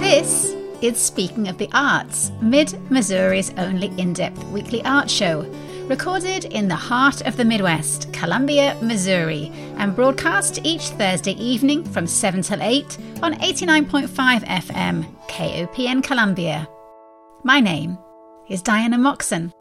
[0.00, 5.42] This is Speaking of the Arts, Mid Missouri's only in depth weekly art show,
[5.88, 12.06] recorded in the heart of the Midwest, Columbia, Missouri, and broadcast each Thursday evening from
[12.06, 14.08] 7 till 8 on 89.5
[14.44, 16.68] FM, KOPN Columbia.
[17.44, 17.98] My name
[18.48, 19.52] is Diana Moxon.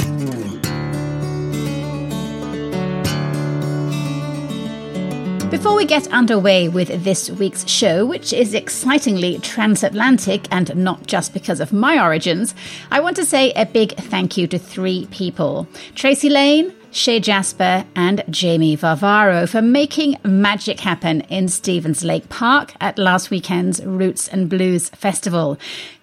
[5.56, 11.34] Before we get underway with this week's show, which is excitingly transatlantic and not just
[11.34, 12.54] because of my origins,
[12.92, 15.65] I want to say a big thank you to three people
[15.96, 22.74] Tracy Lane, Shay Jasper, and Jamie Varvaro for making magic happen in Stephens Lake Park
[22.82, 25.57] at last weekend's Roots and Blues Festival.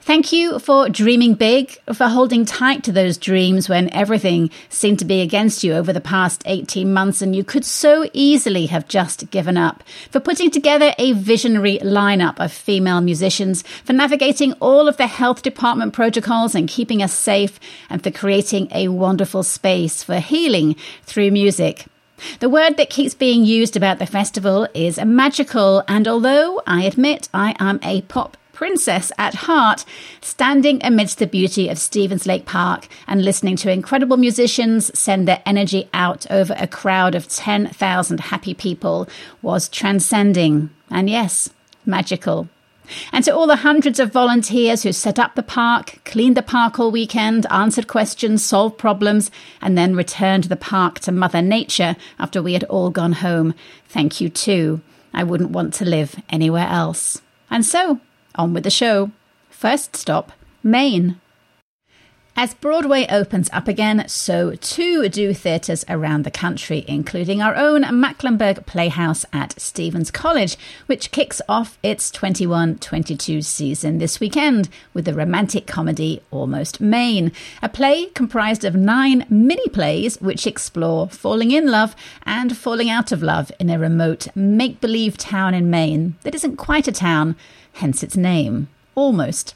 [0.05, 5.05] Thank you for dreaming big, for holding tight to those dreams when everything seemed to
[5.05, 9.31] be against you over the past 18 months and you could so easily have just
[9.31, 14.97] given up, for putting together a visionary lineup of female musicians, for navigating all of
[14.97, 20.19] the health department protocols and keeping us safe, and for creating a wonderful space for
[20.19, 21.87] healing through music.
[22.41, 27.29] The word that keeps being used about the festival is magical, and although I admit
[27.33, 29.85] I am a pop princess at heart,
[30.21, 35.43] standing amidst the beauty of Stephens Lake Park and listening to incredible musicians send their
[35.45, 39.09] energy out over a crowd of 10,000 happy people
[39.43, 41.51] was transcending and yes,
[41.85, 42.49] magical.
[43.13, 46.79] And to all the hundreds of volunteers who set up the park, cleaned the park
[46.79, 52.41] all weekend, answered questions, solved problems, and then returned the park to Mother Nature after
[52.41, 53.55] we had all gone home,
[53.89, 54.83] thank you too.
[55.13, 57.21] I wouldn't want to live anywhere else.
[57.51, 57.99] And so,
[58.35, 59.11] on with the show.
[59.51, 61.21] First stop, Maine.
[62.35, 67.83] As Broadway opens up again, so too do theatres around the country, including our own
[67.83, 75.05] Macklanburg Playhouse at Stephens College, which kicks off its 21 22 season this weekend with
[75.05, 81.51] the romantic comedy Almost Maine, a play comprised of nine mini plays which explore falling
[81.51, 86.17] in love and falling out of love in a remote make believe town in Maine
[86.23, 87.37] that isn't quite a town,
[87.73, 88.69] hence its name.
[88.95, 89.55] Almost.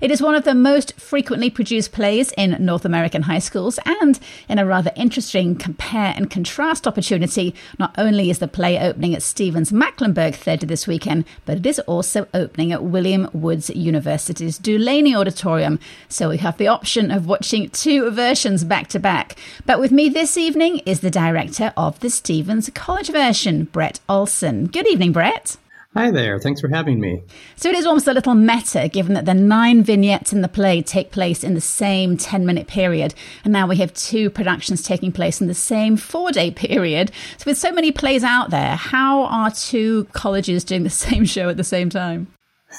[0.00, 4.18] It is one of the most frequently produced plays in North American high schools, and
[4.48, 9.22] in a rather interesting compare and contrast opportunity, not only is the play opening at
[9.22, 15.16] Stephens Macklanburg Theatre this weekend, but it is also opening at William Woods University's Dulaney
[15.16, 19.36] Auditorium, so we have the option of watching two versions back to back.
[19.66, 24.66] But with me this evening is the director of the Stephens College version, Brett Olson.
[24.66, 25.56] Good evening, Brett.
[25.96, 26.40] Hi there.
[26.40, 27.22] Thanks for having me.
[27.54, 30.82] So it is almost a little meta, given that the nine vignettes in the play
[30.82, 33.14] take place in the same 10 minute period.
[33.44, 37.12] And now we have two productions taking place in the same four day period.
[37.38, 41.48] So with so many plays out there, how are two colleges doing the same show
[41.48, 42.26] at the same time?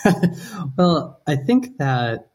[0.77, 2.31] well, I think that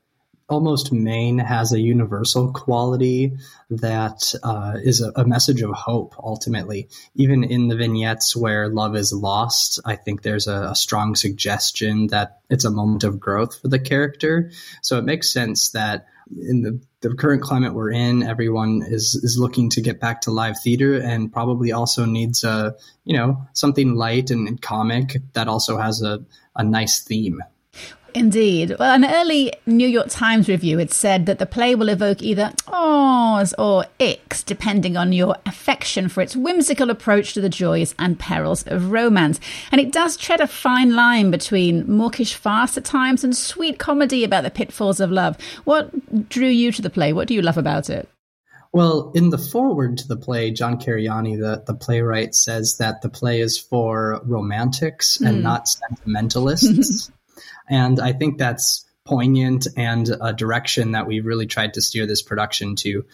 [0.51, 3.39] almost Maine has a universal quality
[3.71, 6.89] that uh, is a, a, message of hope ultimately.
[7.15, 12.09] Even in the vignettes where love is lost i think there's a, a, strong suggestion
[12.09, 14.51] that it's a moment of growth for the character.
[14.83, 16.07] So it makes sense that
[16.37, 20.31] in the, the current climate we're in everyone is is looking to get back to
[20.31, 22.75] live theater and probably also needs a
[23.05, 26.25] you know something light and, and comic that also has a,
[26.55, 27.43] a nice theme
[28.15, 28.77] Indeed.
[28.79, 32.53] Well, an early New York Times review had said that the play will evoke either
[32.69, 38.19] ahs or icks, depending on your affection for its whimsical approach to the joys and
[38.19, 39.41] perils of romance.
[39.71, 44.25] And it does tread a fine line between mawkish farce at times and sweet comedy
[44.25, 45.37] about the pitfalls of love.
[45.65, 47.13] What drew you to the play?
[47.13, 48.09] What do you love about it?
[48.73, 53.09] Well, in the foreword to the play, John Cariani, the, the playwright, says that the
[53.09, 55.27] play is for romantics mm.
[55.27, 55.43] and hmm.
[55.43, 57.11] not sentimentalists.
[57.69, 62.23] And I think that's poignant and a direction that we really tried to steer this
[62.23, 63.05] production to.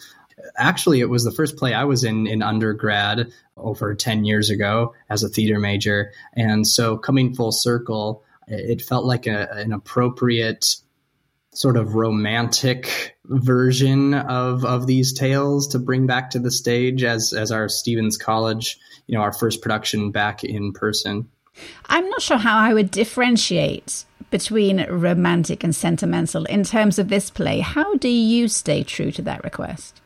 [0.55, 4.93] Actually, it was the first play I was in in undergrad over 10 years ago
[5.09, 6.11] as a theater major.
[6.33, 10.75] And so coming full circle, it felt like a, an appropriate
[11.53, 17.33] sort of romantic version of of these tales to bring back to the stage as
[17.33, 21.27] as our Stephens College, you know, our first production back in person.
[21.87, 27.29] I'm not sure how I would differentiate between romantic and sentimental in terms of this
[27.29, 27.59] play.
[27.59, 30.01] How do you stay true to that request?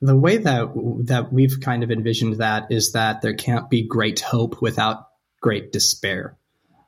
[0.00, 0.68] The way that
[1.06, 5.08] that we've kind of envisioned that is that there can't be great hope without
[5.40, 6.36] great despair.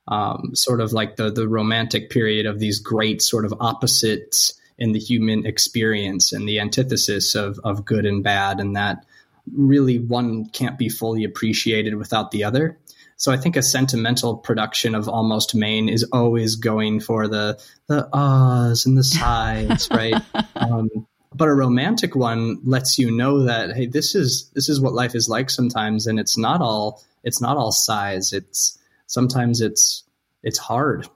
[0.09, 4.93] Um, sort of like the the romantic period of these great sort of opposites in
[4.93, 9.05] the human experience and the antithesis of of good and bad, and that
[9.53, 12.79] really one can't be fully appreciated without the other.
[13.17, 18.09] So I think a sentimental production of Almost Maine is always going for the the
[18.13, 20.23] ahs and the sighs, right?
[20.55, 20.91] Um,
[21.35, 25.15] but a romantic one lets you know that hey, this is this is what life
[25.15, 28.33] is like sometimes, and it's not all it's not all sighs.
[28.33, 30.05] It's sometimes it's
[30.43, 31.09] it's hard.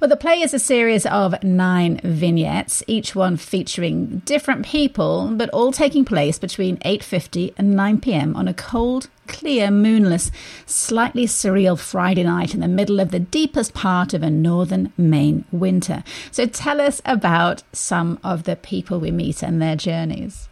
[0.00, 5.50] Well, the play is a series of nine vignettes, each one featuring different people, but
[5.50, 8.36] all taking place between 8:50 and 9 p.m.
[8.36, 10.30] on a cold, clear, moonless,
[10.66, 15.44] slightly surreal Friday night in the middle of the deepest part of a northern Maine
[15.50, 16.04] winter.
[16.30, 20.48] So tell us about some of the people we meet and their journeys.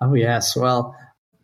[0.00, 0.96] Oh yes, well,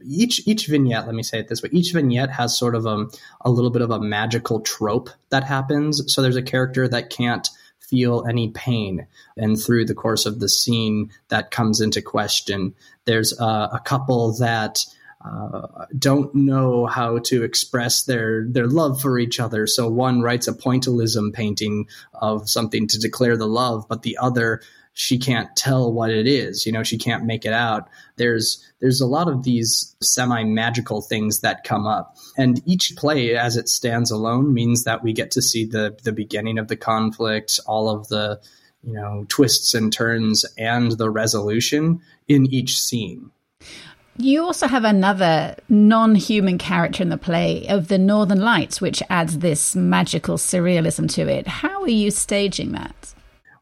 [0.07, 3.07] each each vignette, let me say it this way, each vignette has sort of a,
[3.41, 6.13] a little bit of a magical trope that happens.
[6.13, 7.49] So there's a character that can't
[7.81, 9.07] feel any pain,
[9.37, 12.75] and through the course of the scene, that comes into question.
[13.05, 14.85] There's a, a couple that
[15.25, 19.67] uh, don't know how to express their their love for each other.
[19.67, 24.61] So one writes a pointillism painting of something to declare the love, but the other
[24.99, 29.01] she can't tell what it is you know she can't make it out there's there's
[29.01, 33.69] a lot of these semi magical things that come up and each play as it
[33.69, 37.91] stands alone means that we get to see the the beginning of the conflict all
[37.91, 38.41] of the
[38.83, 43.31] you know twists and turns and the resolution in each scene
[44.19, 49.03] you also have another non human character in the play of the Northern Lights, which
[49.11, 51.47] adds this magical surrealism to it.
[51.47, 53.15] How are you staging that?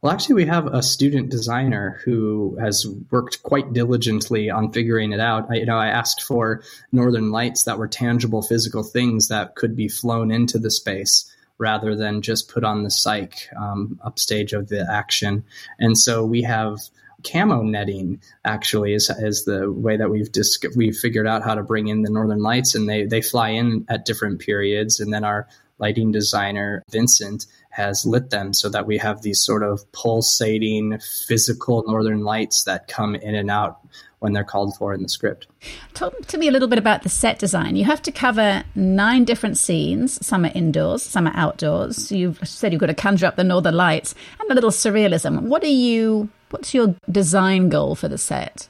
[0.05, 5.19] Well, actually, we have a student designer who has worked quite diligently on figuring it
[5.19, 5.51] out.
[5.51, 6.63] I, you know, I asked for
[6.93, 11.97] northern lights that were tangible physical things that could be flown into the space rather
[11.97, 15.43] than just put on the cyc um, upstage of the action.
[15.79, 16.81] And so we have
[17.27, 20.29] camo netting actually is, is the way that we've
[20.77, 23.87] we've figured out how to bring in the northern lights and they they fly in
[23.89, 25.49] at different periods and then our
[25.79, 31.83] lighting designer Vincent has lit them so that we have these sort of pulsating physical
[31.87, 33.81] northern lights that come in and out
[34.21, 35.49] when they're called for in the script.
[35.93, 37.75] Talk to me a little bit about the set design.
[37.75, 40.25] You have to cover nine different scenes.
[40.25, 42.13] Some are indoors, some are outdoors.
[42.13, 45.43] You've said you've got to conjure up the northern lights and a little surrealism.
[45.43, 46.29] What are you?
[46.51, 48.69] What's your design goal for the set?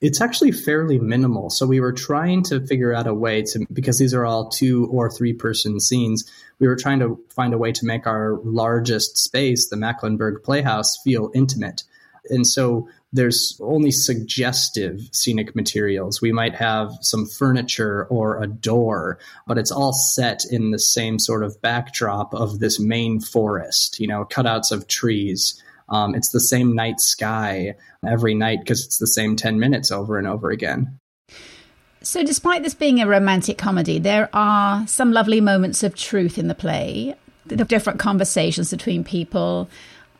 [0.00, 1.50] It's actually fairly minimal.
[1.50, 4.86] So we were trying to figure out a way to, because these are all two
[4.86, 9.16] or three person scenes, we were trying to find a way to make our largest
[9.16, 11.84] space, the Macklanburg Playhouse, feel intimate.
[12.30, 16.20] And so there's only suggestive scenic materials.
[16.20, 21.18] We might have some furniture or a door, but it's all set in the same
[21.18, 25.62] sort of backdrop of this Maine forest, you know, cutouts of trees.
[25.88, 27.74] Um, it's the same night sky
[28.06, 30.98] every night because it's the same 10 minutes over and over again.
[32.02, 36.48] So, despite this being a romantic comedy, there are some lovely moments of truth in
[36.48, 37.14] the play,
[37.46, 39.70] the different conversations between people.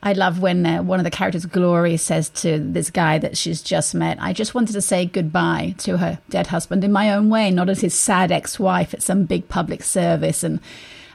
[0.02, 3.62] I love when uh, one of the characters, Glory, says to this guy that she's
[3.62, 7.30] just met, I just wanted to say goodbye to her dead husband in my own
[7.30, 10.42] way, not as his sad ex wife at some big public service.
[10.42, 10.60] And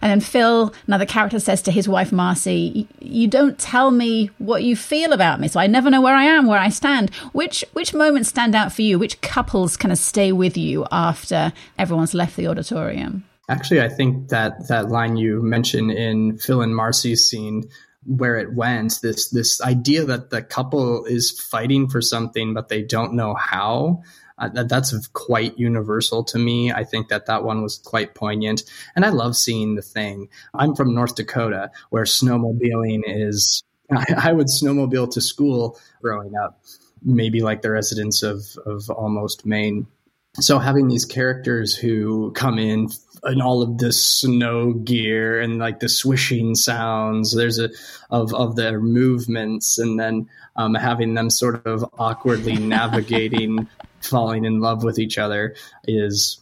[0.01, 4.63] and then Phil, another character, says to his wife Marcy, "You don't tell me what
[4.63, 7.63] you feel about me, so I never know where I am, where I stand." Which
[7.73, 8.99] which moments stand out for you?
[8.99, 13.23] Which couples kind of stay with you after everyone's left the auditorium?
[13.49, 17.63] Actually, I think that that line you mentioned in Phil and Marcy's scene
[18.05, 22.81] where it went this this idea that the couple is fighting for something but they
[22.81, 24.01] don't know how
[24.39, 26.71] uh, that's quite universal to me.
[26.71, 28.63] I think that that one was quite poignant.
[28.95, 30.29] And I love seeing the thing.
[30.53, 36.61] I'm from North Dakota, where snowmobiling is, I, I would snowmobile to school growing up,
[37.03, 39.87] maybe like the residents of, of almost Maine.
[40.35, 42.89] So having these characters who come in
[43.23, 47.69] and all of this snow gear and like the swishing sounds there's a
[48.09, 53.67] of of their movements and then um, having them sort of awkwardly navigating
[54.01, 55.55] falling in love with each other
[55.87, 56.41] is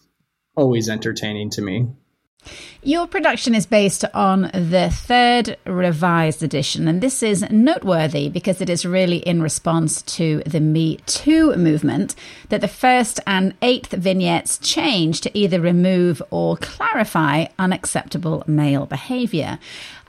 [0.55, 1.87] always entertaining to me.
[2.83, 8.69] Your production is based on the third revised edition, and this is noteworthy because it
[8.69, 12.15] is really in response to the Me Too movement
[12.49, 19.59] that the first and eighth vignettes change to either remove or clarify unacceptable male behavior.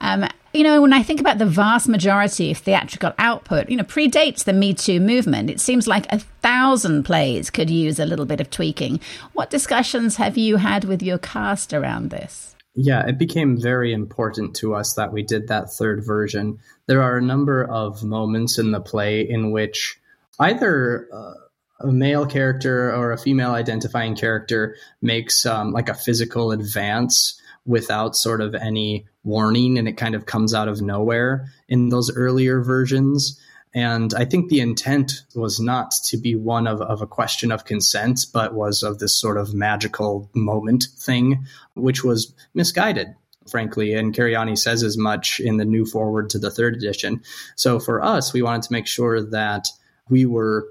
[0.00, 3.84] Um, you know, when I think about the vast majority of theatrical output, you know,
[3.84, 5.50] predates the Me Too movement.
[5.50, 9.00] It seems like a thousand plays could use a little bit of tweaking.
[9.34, 12.56] What discussions have you had with your cast around this?
[12.74, 16.60] Yeah, it became very important to us that we did that third version.
[16.86, 19.98] There are a number of moments in the play in which
[20.38, 21.34] either uh,
[21.80, 27.37] a male character or a female identifying character makes um, like a physical advance
[27.68, 32.10] without sort of any warning and it kind of comes out of nowhere in those
[32.16, 33.38] earlier versions.
[33.74, 37.66] And I think the intent was not to be one of, of a question of
[37.66, 41.44] consent, but was of this sort of magical moment thing,
[41.74, 43.14] which was misguided
[43.48, 43.94] frankly.
[43.94, 47.22] And Cariani says as much in the new forward to the third edition.
[47.56, 49.68] So for us, we wanted to make sure that
[50.10, 50.68] we were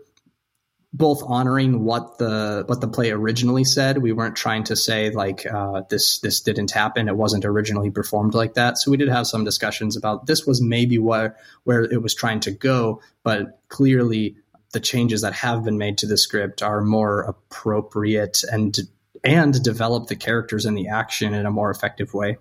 [0.94, 4.01] both honoring what the what the play originally said.
[4.01, 7.08] We weren't trying to say like uh, this this didn't happen.
[7.08, 8.77] It wasn't originally performed like that.
[8.77, 12.39] So we did have some discussions about this was maybe where where it was trying
[12.41, 14.38] to go, but clearly
[14.72, 18.77] the changes that have been made to the script are more appropriate and
[19.24, 22.38] and develop the characters and the action in a more effective way.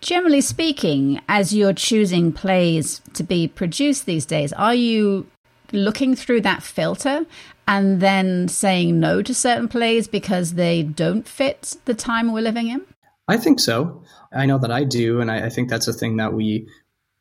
[0.00, 5.26] Generally speaking, as you're choosing plays to be produced these days, are you
[5.74, 7.26] looking through that filter
[7.66, 12.68] and then saying no to certain plays because they don't fit the time we're living
[12.68, 12.82] in?
[13.28, 14.02] I think so.
[14.32, 16.68] I know that I do, and I, I think that's a thing that we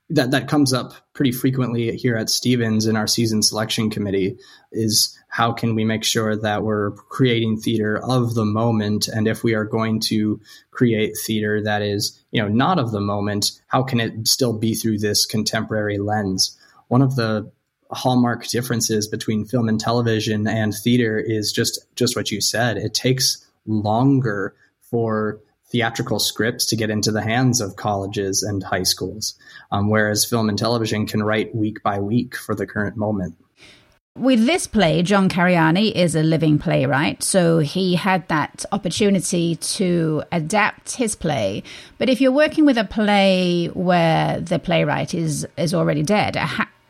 [0.10, 4.38] that that comes up pretty frequently here at Stephens in our season selection committee
[4.72, 9.44] is how can we make sure that we're creating theater of the moment and if
[9.44, 10.40] we are going to
[10.72, 14.74] create theater that is you know not of the moment how can it still be
[14.74, 16.58] through this contemporary lens
[16.90, 17.50] one of the
[17.94, 22.78] hallmark differences between film and television and theater is just just what you said.
[22.78, 25.40] It takes longer for
[25.72, 29.36] theatrical scripts to get into the hands of colleges and high schools,
[29.72, 33.36] um, whereas film and television can write week by week for the current moment.
[34.16, 40.22] With this play, John Cariani is a living playwright, so he had that opportunity to
[40.32, 41.64] adapt his play.
[41.98, 46.38] But if you're working with a play where the playwright is is already dead,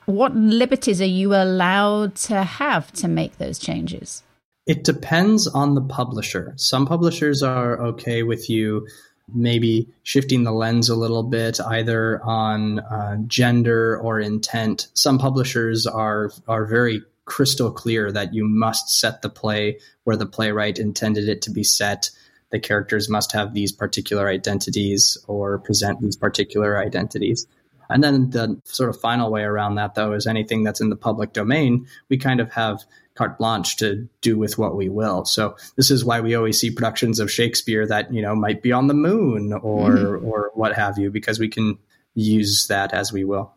[0.06, 4.24] what liberties are you allowed to have to make those changes?
[4.66, 6.54] It depends on the publisher.
[6.56, 8.88] Some publishers are okay with you
[9.34, 14.88] maybe shifting the lens a little bit, either on uh, gender or intent.
[14.94, 20.26] Some publishers are are very crystal clear that you must set the play where the
[20.26, 22.10] playwright intended it to be set.
[22.52, 27.48] The characters must have these particular identities or present these particular identities.
[27.90, 30.96] And then the sort of final way around that, though, is anything that's in the
[30.96, 32.84] public domain, we kind of have
[33.16, 35.24] carte blanche to do with what we will.
[35.26, 38.72] So this is why we always see productions of Shakespeare that, you know, might be
[38.72, 40.26] on the moon or mm-hmm.
[40.26, 41.78] or what have you, because we can
[42.16, 43.54] use that as we will.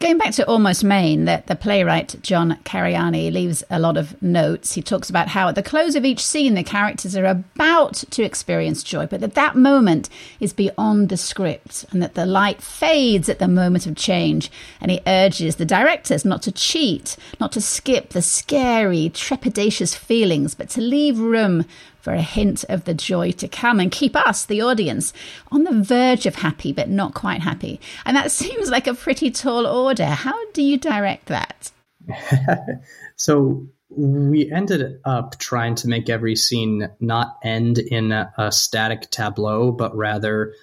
[0.00, 4.72] Going back to Almost Maine, that the playwright John Cariani leaves a lot of notes.
[4.72, 8.22] He talks about how at the close of each scene, the characters are about to
[8.22, 10.08] experience joy, but that that moment
[10.40, 14.50] is beyond the script and that the light fades at the moment of change.
[14.80, 20.54] And he urges the directors not to cheat, not to skip the scary, trepidatious feelings,
[20.54, 21.66] but to leave room
[22.00, 25.12] for a hint of the joy to come and keep us, the audience,
[25.52, 27.80] on the verge of happy but not quite happy.
[28.04, 30.06] And that seems like a pretty tall order.
[30.06, 31.70] How do you direct that?
[33.16, 39.10] so we ended up trying to make every scene not end in a, a static
[39.10, 40.54] tableau, but rather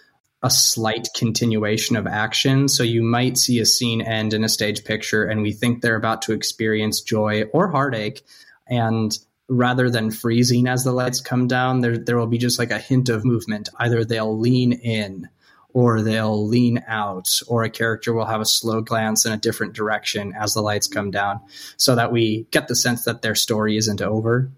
[0.43, 2.67] a slight continuation of action.
[2.69, 5.95] So you might see a scene end in a stage picture, and we think they're
[5.95, 8.21] about to experience joy or heartache.
[8.67, 9.17] And
[9.49, 12.79] rather than freezing as the lights come down, there there will be just like a
[12.79, 13.69] hint of movement.
[13.79, 15.29] Either they'll lean in
[15.73, 19.73] or they'll lean out, or a character will have a slow glance in a different
[19.73, 21.39] direction as the lights come down,
[21.75, 24.49] so that we get the sense that their story isn't over.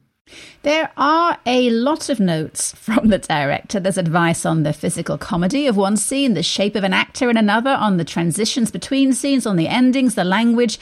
[0.62, 3.80] There are a lot of notes from the director.
[3.80, 7.38] There's advice on the physical comedy of one scene, the shape of an actor in
[7.38, 10.80] another, on the transitions between scenes, on the endings, the language.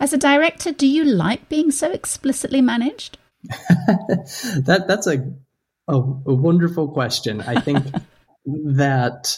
[0.00, 3.18] As a director, do you like being so explicitly managed?
[3.48, 5.18] that that's a,
[5.88, 7.40] a, a wonderful question.
[7.40, 7.84] I think
[8.46, 9.36] that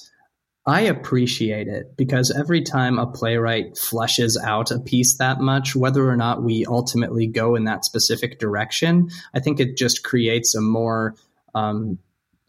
[0.67, 6.09] I appreciate it because every time a playwright fleshes out a piece that much, whether
[6.09, 10.63] or not we ultimately go in that specific direction, I think it just creates a
[10.63, 11.17] more
[11.55, 11.99] um,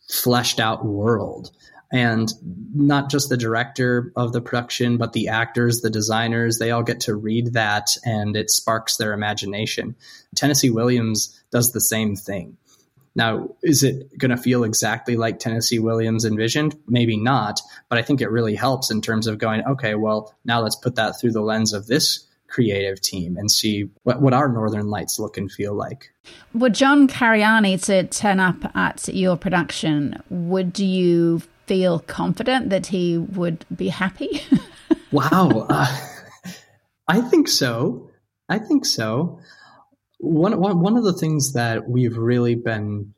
[0.07, 1.51] fleshed out world
[1.91, 2.31] and
[2.73, 6.99] not just the director of the production but the actors the designers they all get
[6.99, 9.95] to read that and it sparks their imagination
[10.35, 12.57] tennessee williams does the same thing
[13.15, 18.01] now is it going to feel exactly like tennessee williams envisioned maybe not but i
[18.01, 21.31] think it really helps in terms of going okay well now let's put that through
[21.31, 25.51] the lens of this creative team and see what, what our northern lights look and
[25.51, 26.11] feel like
[26.53, 33.17] would john cariani to turn up at your production would you feel confident that he
[33.17, 34.41] would be happy?
[35.11, 35.65] wow.
[35.69, 35.97] Uh,
[37.07, 38.09] I think so.
[38.49, 39.39] I think so.
[40.19, 43.13] One, one, one of the things that we've really been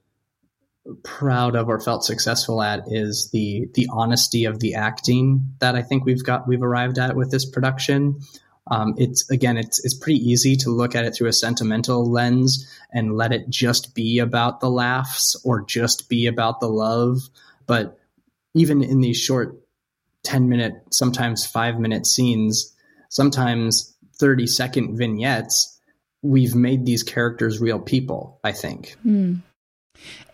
[1.04, 5.82] proud of or felt successful at is the the honesty of the acting that I
[5.82, 8.22] think we've got we've arrived at with this production.
[8.70, 12.70] Um, it's again, it's it's pretty easy to look at it through a sentimental lens
[12.92, 17.20] and let it just be about the laughs or just be about the love.
[17.66, 17.98] But
[18.54, 19.58] even in these short
[20.24, 22.76] ten minute, sometimes five minute scenes,
[23.10, 25.77] sometimes thirty second vignettes,
[26.28, 28.40] we've made these characters real people.
[28.44, 28.96] I think.
[29.06, 29.42] Mm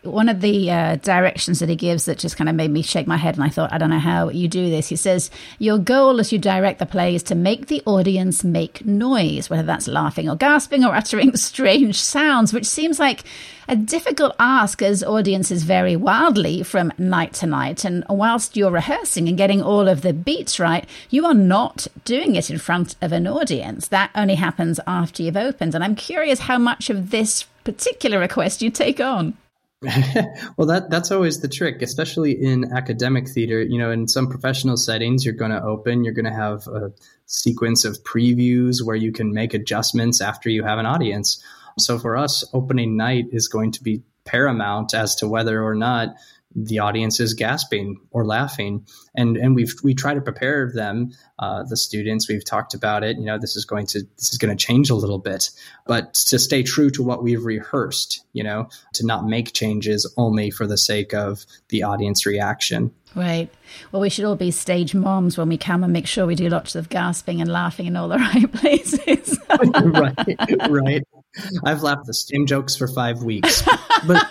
[0.03, 3.07] one of the uh, directions that he gives that just kind of made me shake
[3.07, 4.89] my head and I thought, I don't know how you do this.
[4.89, 8.85] He says, Your goal as you direct the play is to make the audience make
[8.85, 13.23] noise, whether that's laughing or gasping or uttering strange sounds, which seems like
[13.67, 17.85] a difficult ask as audiences vary wildly from night to night.
[17.85, 22.35] And whilst you're rehearsing and getting all of the beats right, you are not doing
[22.35, 23.87] it in front of an audience.
[23.87, 25.75] That only happens after you've opened.
[25.75, 29.37] And I'm curious how much of this particular request you take on.
[30.57, 33.61] well, that that's always the trick, especially in academic theater.
[33.61, 36.93] You know, in some professional settings, you're going to open, you're going to have a
[37.25, 41.43] sequence of previews where you can make adjustments after you have an audience.
[41.79, 46.15] So for us, opening night is going to be paramount as to whether or not
[46.55, 51.63] the audience is gasping or laughing and and we've we try to prepare them uh,
[51.63, 54.55] the students we've talked about it you know this is going to this is going
[54.55, 55.49] to change a little bit
[55.87, 60.51] but to stay true to what we've rehearsed you know to not make changes only
[60.51, 63.47] for the sake of the audience reaction Right.
[63.91, 66.49] Well, we should all be stage moms when we come and make sure we do
[66.49, 69.39] lots of gasping and laughing in all the right places.
[70.69, 71.03] right, right.
[71.65, 73.63] I've laughed the same jokes for five weeks,
[74.07, 74.25] but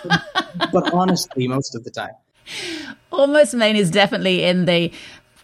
[0.71, 2.13] but honestly, most of the time.
[3.11, 4.91] Almost Maine is definitely in the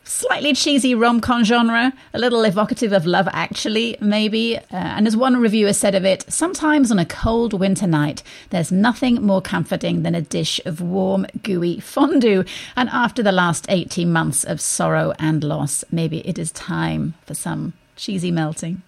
[0.03, 4.57] slightly cheesy rom com genre, a little evocative of Love Actually, maybe.
[4.57, 8.71] Uh, and as one reviewer said of it, sometimes on a cold winter night, there's
[8.71, 12.43] nothing more comforting than a dish of warm, gooey fondue.
[12.75, 17.35] And after the last 18 months of sorrow and loss, maybe it is time for
[17.35, 18.81] some cheesy melting.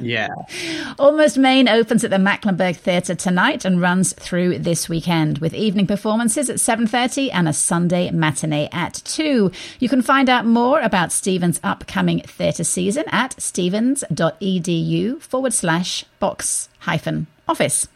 [0.00, 0.28] yeah.
[0.98, 5.86] Almost Maine opens at the Macklanburg Theatre tonight and runs through this weekend with evening
[5.86, 9.50] performances at 7:30 and a Sunday matinee at 2.
[9.78, 16.68] You can find out more about Stephens' upcoming theatre season at stephens.edu forward slash box
[16.80, 17.88] hyphen office.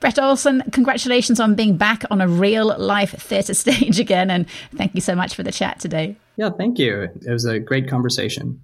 [0.00, 4.94] Brett Olson, congratulations on being back on a real life theatre stage again, and thank
[4.94, 6.16] you so much for the chat today.
[6.36, 7.02] Yeah, thank you.
[7.02, 8.62] It was a great conversation.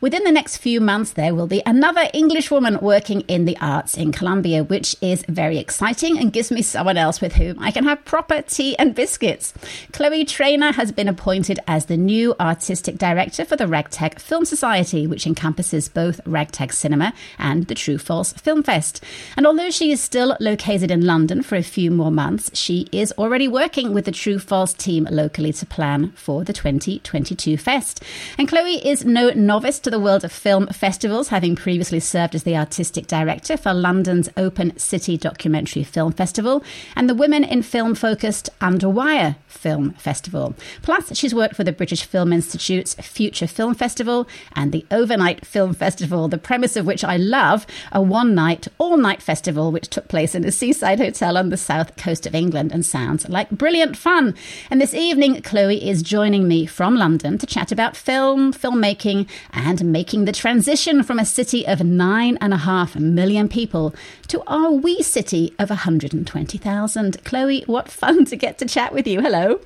[0.00, 3.96] Within the next few months, there will be another English woman working in the arts
[3.96, 7.84] in Columbia, which is very exciting and gives me someone else with whom I can
[7.84, 9.54] have proper tea and biscuits.
[9.92, 15.06] Chloe Trayner has been appointed as the new artistic director for the Ragtag Film Society,
[15.06, 19.02] which encompasses both Ragtag Cinema and the True False Film Fest.
[19.36, 23.12] And although she is still located in London for a few more months, she is
[23.12, 28.02] already working with the True False team locally to plan for the 2022 fest.
[28.36, 32.42] And Chloe is no novice to the world of film festivals, having previously served as
[32.44, 36.64] the artistic director for London's Open City Documentary Film Festival
[36.96, 40.54] and the Women in Film focused Underwire Film Festival.
[40.80, 45.74] Plus, she's worked for the British Film Institute's Future Film Festival and the Overnight Film
[45.74, 50.08] Festival, the premise of which I love a one night, all night festival which took
[50.08, 53.98] place in a seaside hotel on the south coast of England and sounds like brilliant
[53.98, 54.34] fun.
[54.70, 59.73] And this evening, Chloe is joining me from London to chat about film, filmmaking, and
[59.82, 63.94] making the transition from a city of nine and a half million people
[64.28, 67.24] to our wee city of 120,000.
[67.24, 69.20] Chloe, what fun to get to chat with you.
[69.20, 69.60] Hello.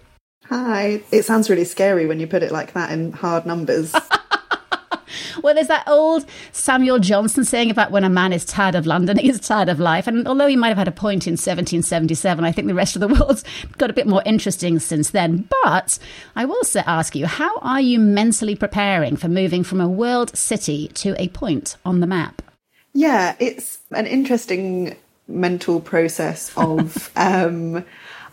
[0.46, 1.02] Hi.
[1.12, 3.94] It sounds really scary when you put it like that in hard numbers.
[5.42, 9.16] well, there's that old Samuel Johnson saying about when a man is tired of London,
[9.18, 10.06] he's tired of life.
[10.06, 13.00] And although he might have had a point in 1777, I think the rest of
[13.00, 13.44] the world's
[13.76, 15.48] got a bit more interesting since then.
[15.62, 15.98] But
[16.36, 20.36] I will also ask you, how are you mentally preparing for moving from a world
[20.36, 22.42] city to a point on the map?
[22.94, 24.96] Yeah, it's an interesting
[25.26, 27.10] mental process of.
[27.16, 27.84] um,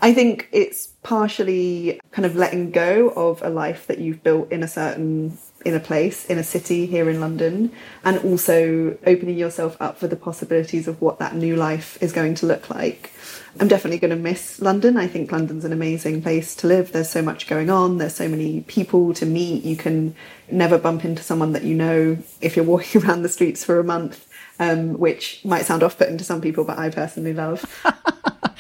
[0.02, 4.64] I think it's partially kind of letting go of a life that you've built in
[4.64, 7.72] a certain in a place in a city here in London
[8.04, 12.36] and also opening yourself up for the possibilities of what that new life is going
[12.36, 13.12] to look like.
[13.60, 14.96] I'm definitely going to miss London.
[14.96, 16.92] I think London's an amazing place to live.
[16.92, 17.98] There's so much going on.
[17.98, 19.64] There's so many people to meet.
[19.64, 20.16] You can
[20.52, 23.84] never bump into someone that you know if you're walking around the streets for a
[23.84, 24.28] month,
[24.60, 27.66] um, which might sound off-putting to some people, but I personally love.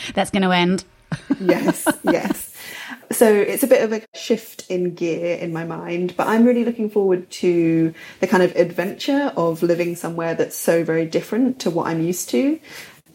[0.15, 0.85] That's going to end.
[1.39, 2.44] yes, yes.
[3.11, 6.65] So it's a bit of a shift in gear in my mind, but I'm really
[6.65, 11.69] looking forward to the kind of adventure of living somewhere that's so very different to
[11.69, 12.59] what I'm used to.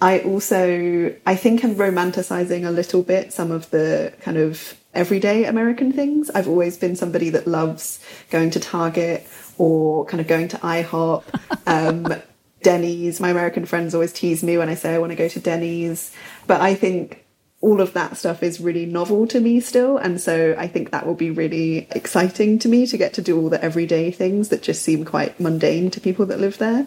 [0.03, 5.44] I also, I think I'm romanticizing a little bit some of the kind of everyday
[5.44, 6.31] American things.
[6.31, 9.26] I've always been somebody that loves going to Target
[9.59, 11.24] or kind of going to IHOP,
[11.66, 12.14] um,
[12.62, 13.20] Denny's.
[13.20, 16.14] My American friends always tease me when I say I want to go to Denny's.
[16.46, 17.24] But I think
[17.61, 19.99] all of that stuff is really novel to me still.
[19.99, 23.38] And so I think that will be really exciting to me to get to do
[23.38, 26.87] all the everyday things that just seem quite mundane to people that live there.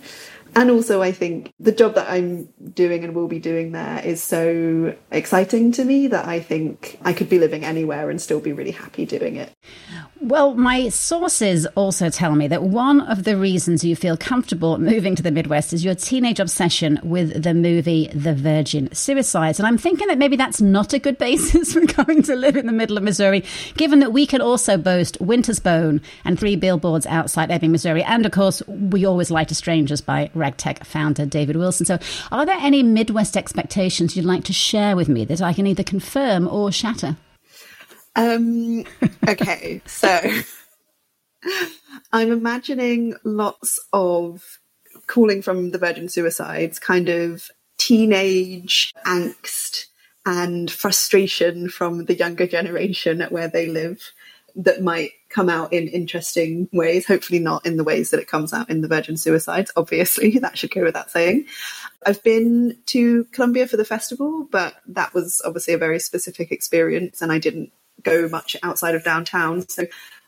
[0.55, 4.21] And also, I think the job that I'm doing and will be doing there is
[4.21, 8.53] so exciting to me that I think I could be living anywhere and still be
[8.53, 9.51] really happy doing it.
[10.23, 15.17] Well, my sources also tell me that one of the reasons you feel comfortable moving
[15.17, 19.59] to the Midwest is your teenage obsession with the movie The Virgin Suicides.
[19.59, 22.67] And I'm thinking that maybe that's not a good basis for coming to live in
[22.67, 23.43] the middle of Missouri,
[23.75, 28.01] given that we can also boast Winter's Bone and three billboards outside Ebbing, Missouri.
[28.01, 31.85] And of course, we always lie to strangers by Ragtag founder David Wilson.
[31.85, 31.99] So,
[32.31, 35.83] are there any Midwest expectations you'd like to share with me that I can either
[35.83, 37.17] confirm or shatter?
[38.15, 38.85] Um,
[39.27, 40.19] okay, so
[42.11, 44.59] I'm imagining lots of
[45.07, 49.85] calling from the Virgin Suicides, kind of teenage angst
[50.25, 53.99] and frustration from the younger generation at where they live
[54.55, 58.53] that might come out in interesting ways, hopefully not in the ways that it comes
[58.53, 61.45] out in the Virgin Suicides, obviously, that should go without saying.
[62.05, 67.21] I've been to Columbia for the festival, but that was obviously a very specific experience
[67.21, 69.67] and I didn't go much outside of downtown.
[69.67, 69.85] So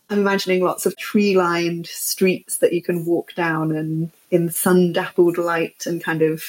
[0.09, 4.93] I'm imagining lots of tree lined streets that you can walk down and in sun
[4.93, 6.43] dappled light and kind of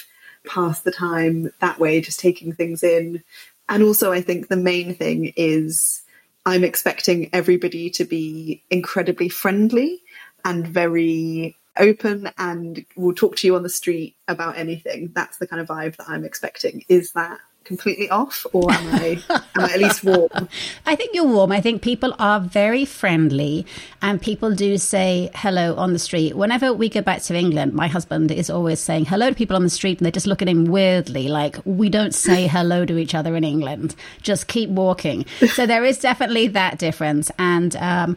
[0.46, 3.22] pass the time that way, just taking things in.
[3.68, 6.02] And also, I think the main thing is
[6.44, 10.02] I'm expecting everybody to be incredibly friendly
[10.44, 15.10] and very open and will talk to you on the street about anything.
[15.14, 16.84] That's the kind of vibe that I'm expecting.
[16.88, 20.48] Is that completely off, or am I, am I at least warm?
[20.86, 21.52] I think you're warm.
[21.52, 23.66] I think people are very friendly,
[24.00, 26.36] and people do say hello on the street.
[26.36, 29.64] Whenever we go back to England, my husband is always saying hello to people on
[29.64, 32.96] the street, and they just look at him weirdly, like we don't say hello to
[32.96, 33.94] each other in England.
[34.22, 35.26] Just keep walking.
[35.54, 37.74] So there is definitely that difference, and.
[37.76, 38.16] Um,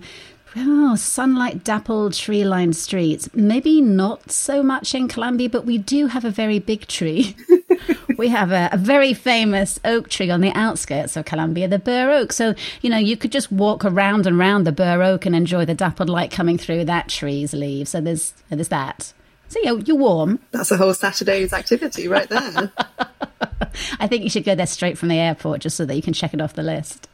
[0.55, 3.29] Oh, sunlight dappled tree lined streets.
[3.35, 7.35] Maybe not so much in Columbia, but we do have a very big tree.
[8.19, 12.11] we have a, a, very famous oak tree on the outskirts of Columbia, the Burr
[12.11, 12.33] Oak.
[12.33, 15.63] So, you know, you could just walk around and around the Burr Oak and enjoy
[15.63, 17.91] the dappled light coming through that tree's leaves.
[17.91, 19.13] So there's there's that.
[19.47, 20.39] So yeah, you're warm.
[20.51, 22.71] That's a whole Saturday's activity right there.
[23.99, 26.13] I think you should go there straight from the airport just so that you can
[26.13, 27.07] check it off the list.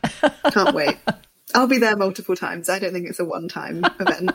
[0.52, 0.98] Can't wait.
[1.54, 2.68] I'll be there multiple times.
[2.68, 4.32] I don't think it's a one time event.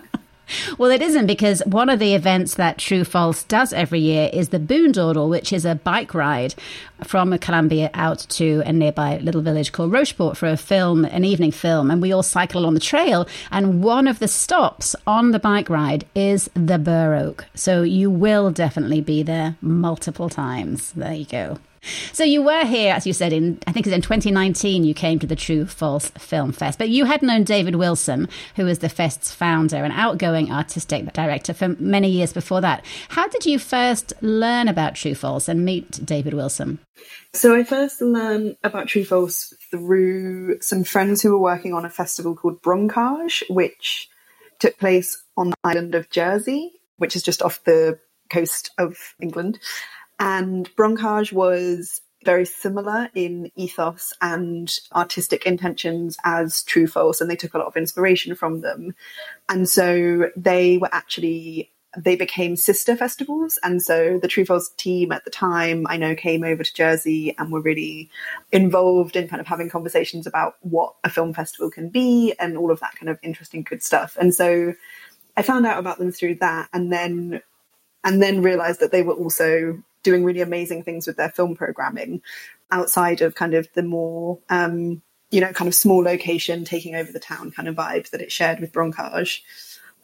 [0.79, 4.49] Well, it isn't because one of the events that True False does every year is
[4.49, 6.55] the Boone Dawdle, which is a bike ride
[7.05, 11.53] from Columbia out to a nearby little village called Rocheport for a film, an evening
[11.53, 11.91] film.
[11.91, 13.29] And we all cycle along the trail.
[13.51, 17.47] And one of the stops on the bike ride is the Burr Oak.
[17.55, 20.93] So you will definitely be there multiple times.
[20.93, 21.59] There you go.
[22.13, 24.85] So you were here, as you said, in I think it was in 2019.
[24.85, 28.65] You came to the True False Film Fest, but you had known David Wilson, who
[28.65, 32.85] was the fest's founder and outgoing artistic director for many years before that.
[33.09, 36.79] How did you first learn about True False and meet David Wilson?
[37.33, 41.91] So I first learned about True False through some friends who were working on a
[41.91, 44.09] festival called Branchage, which
[44.59, 47.99] took place on the island of Jersey, which is just off the
[48.31, 49.59] coast of England.
[50.21, 57.37] And Branchage was very similar in ethos and artistic intentions as True False, and they
[57.37, 58.95] took a lot of inspiration from them.
[59.49, 63.59] And so they were actually they became sister festivals.
[63.65, 67.35] And so the True False team at the time, I know, came over to Jersey
[67.37, 68.11] and were really
[68.53, 72.71] involved in kind of having conversations about what a film festival can be and all
[72.71, 74.17] of that kind of interesting, good stuff.
[74.21, 74.75] And so
[75.37, 77.43] I found out about them through that and then
[78.05, 82.23] and then realized that they were also doing really amazing things with their film programming
[82.71, 87.11] outside of kind of the more um, you know kind of small location taking over
[87.13, 89.41] the town kind of vibe that it shared with Branchage.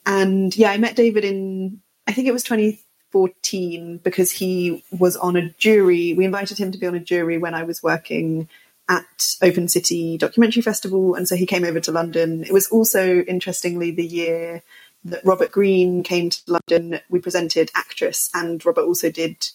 [0.04, 5.36] And yeah, I met David in I think it was 2014 because he was on
[5.36, 6.14] a jury.
[6.14, 8.48] We invited him to be on a jury when I was working
[8.88, 12.44] at Open City Documentary Festival, and so he came over to London.
[12.44, 14.62] It was also interestingly the year
[15.04, 17.00] that Robert Greene came to London.
[17.08, 19.48] We presented Actress, and Robert also did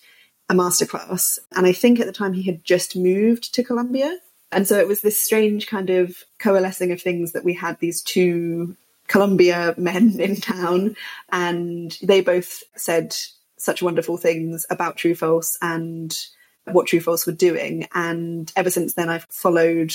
[0.50, 1.40] a masterclass.
[1.56, 4.18] And I think at the time he had just moved to Columbia.
[4.52, 8.02] And so it was this strange kind of coalescing of things that we had these
[8.02, 8.76] two
[9.12, 10.96] Columbia men in town,
[11.32, 13.16] and they both said
[13.58, 16.18] such wonderful things about True False and
[16.66, 17.88] what True False were doing.
[17.94, 19.94] And ever since then, I've followed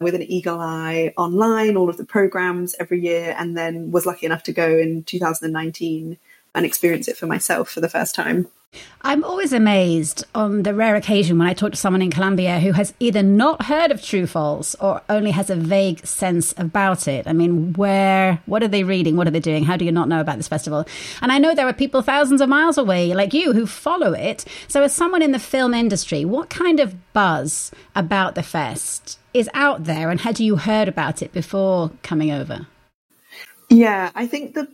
[0.00, 4.26] with an eagle eye online all of the programs every year, and then was lucky
[4.26, 6.16] enough to go in 2019
[6.54, 8.48] and experience it for myself for the first time.
[9.04, 12.70] I'm always amazed on the rare occasion when I talk to someone in Columbia who
[12.72, 17.26] has either not heard of True False or only has a vague sense about it.
[17.26, 19.16] I mean, where, what are they reading?
[19.16, 19.64] What are they doing?
[19.64, 20.86] How do you not know about this festival?
[21.20, 24.44] And I know there are people thousands of miles away, like you, who follow it.
[24.68, 29.50] So, as someone in the film industry, what kind of buzz about the fest is
[29.52, 32.66] out there, and had you heard about it before coming over?
[33.68, 34.68] Yeah, I think the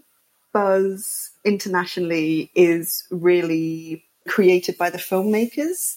[0.53, 5.97] buzz internationally is really created by the filmmakers.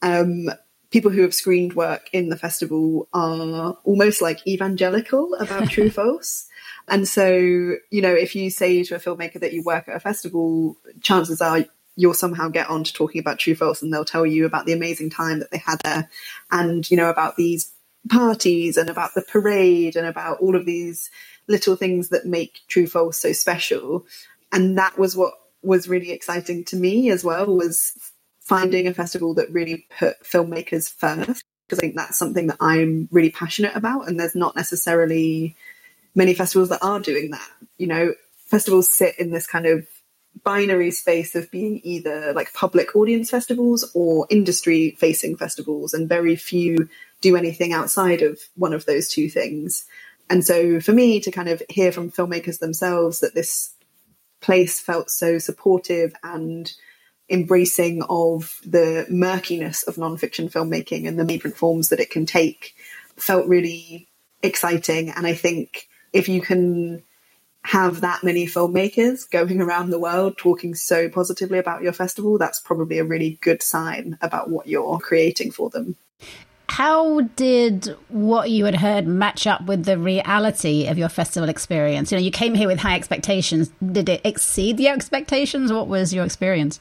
[0.00, 0.50] Um,
[0.90, 6.46] people who have screened work in the festival are almost like evangelical about true false.
[6.88, 7.28] And so,
[7.90, 11.40] you know, if you say to a filmmaker that you work at a festival, chances
[11.40, 11.64] are
[11.96, 14.72] you'll somehow get on to talking about true false and they'll tell you about the
[14.72, 16.08] amazing time that they had there
[16.50, 17.72] and, you know, about these
[18.10, 21.10] parties and about the parade and about all of these
[21.48, 24.06] little things that make True False so special.
[24.52, 27.92] And that was what was really exciting to me as well was
[28.40, 33.08] finding a festival that really put filmmakers first because I think that's something that I'm
[33.12, 35.56] really passionate about and there's not necessarily
[36.14, 37.48] many festivals that are doing that.
[37.78, 38.14] You know,
[38.46, 39.86] festivals sit in this kind of
[40.44, 46.36] binary space of being either like public audience festivals or industry facing festivals and very
[46.36, 46.88] few
[47.20, 49.86] do anything outside of one of those two things.
[50.30, 53.74] And so for me to kind of hear from filmmakers themselves that this
[54.40, 56.72] place felt so supportive and
[57.30, 62.74] embracing of the murkiness of nonfiction filmmaking and the different forms that it can take
[63.16, 64.08] felt really
[64.42, 65.10] exciting.
[65.10, 67.02] And I think if you can
[67.64, 72.60] have that many filmmakers going around the world talking so positively about your festival, that's
[72.60, 75.96] probably a really good sign about what you're creating for them.
[76.72, 82.10] How did what you had heard match up with the reality of your festival experience?
[82.10, 83.70] You know, you came here with high expectations.
[83.84, 85.70] Did it exceed the expectations?
[85.70, 86.80] What was your experience?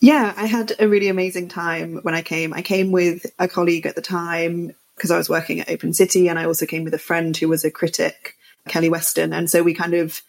[0.00, 2.54] Yeah, I had a really amazing time when I came.
[2.54, 6.28] I came with a colleague at the time because I was working at Open City,
[6.28, 8.36] and I also came with a friend who was a critic,
[8.70, 9.34] Kelli Weston.
[9.34, 10.22] And so we kind of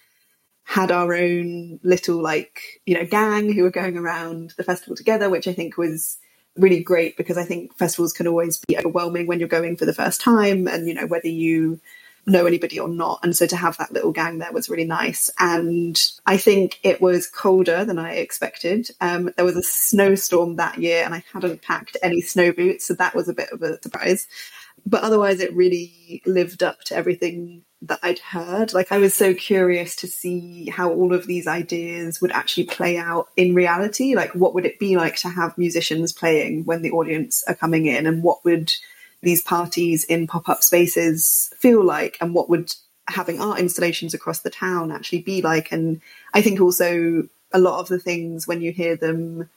[0.65, 5.29] had our own little, like, you know, gang who were going around the festival together,
[5.29, 6.17] which I think was
[6.61, 9.93] really great because I think festivals can always be overwhelming when you're going for the
[9.93, 11.79] first time and, you know, whether you
[12.25, 13.19] know anybody or not.
[13.23, 15.29] And so to have that little gang there was really nice.
[15.39, 18.89] And I think it was colder than I expected.
[19.01, 22.87] Um, there was a snowstorm that year and I hadn't packed any snow boots.
[22.87, 24.27] So that was a bit of a surprise.
[24.85, 28.73] But otherwise, it really lived up to everything that I'd heard.
[28.73, 32.97] Like I was so curious to see how all of these ideas would actually play
[32.97, 34.15] out in reality.
[34.15, 37.87] Like what would it be like to have musicians playing when the audience are coming
[37.87, 38.71] in and what would
[39.21, 42.73] these parties in pop-up spaces feel like and what would
[43.07, 46.01] having art installations across the town actually be like and
[46.33, 49.49] I think also a lot of the things when you hear them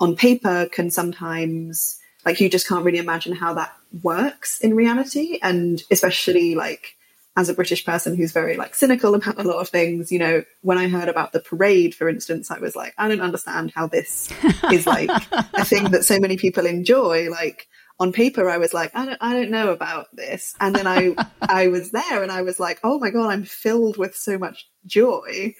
[0.00, 5.38] on paper can sometimes like you just can't really imagine how that works in reality
[5.42, 6.96] and especially like
[7.36, 10.44] as a British person who's very like cynical about a lot of things, you know,
[10.60, 13.86] when I heard about the parade, for instance, I was like, I don't understand how
[13.86, 14.30] this
[14.70, 17.30] is like a thing that so many people enjoy.
[17.30, 17.68] Like
[17.98, 20.54] on paper, I was like, I don't, I don't know about this.
[20.60, 23.96] And then I, I was there and I was like, oh my God, I'm filled
[23.96, 25.54] with so much joy.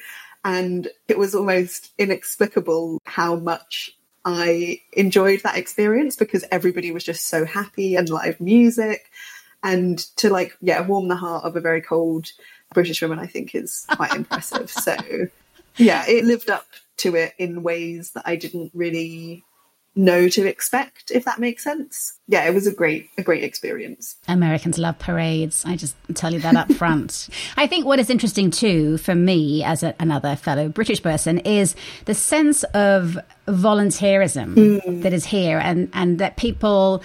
[0.44, 7.28] And it was almost inexplicable how much I enjoyed that experience because everybody was just
[7.28, 9.10] so happy and live music
[9.62, 12.28] and to like yeah warm the heart of a very cold
[12.74, 14.70] British woman, I think is quite impressive.
[14.82, 14.96] So
[15.76, 16.66] yeah, it lived up
[16.98, 19.44] to it in ways that I didn't really
[19.94, 24.16] know to expect if that makes sense yeah it was a great a great experience
[24.26, 28.50] americans love parades i just tell you that up front i think what is interesting
[28.50, 35.02] too for me as a, another fellow british person is the sense of volunteerism mm.
[35.02, 37.02] that is here and and that people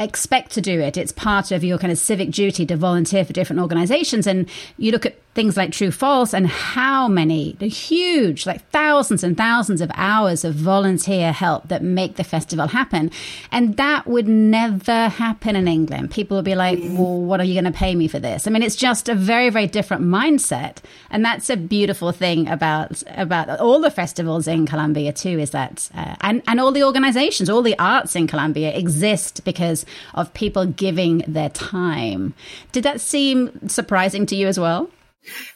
[0.00, 0.96] expect to do it.
[0.96, 4.26] It's part of your kind of civic duty to volunteer for different organizations.
[4.26, 9.24] And you look at things like True False and how many, the huge, like thousands
[9.24, 13.10] and thousands of hours of volunteer help that make the festival happen.
[13.50, 16.10] And that would never happen in England.
[16.10, 18.46] People would be like, well, what are you going to pay me for this?
[18.46, 20.76] I mean, it's just a very, very different mindset.
[21.08, 25.88] And that's a beautiful thing about, about all the festivals in Columbia too, is that,
[25.94, 30.66] uh, and, and all the organizations, all the arts in Columbia exist because of people
[30.66, 32.34] giving their time.
[32.72, 34.90] Did that seem surprising to you as well?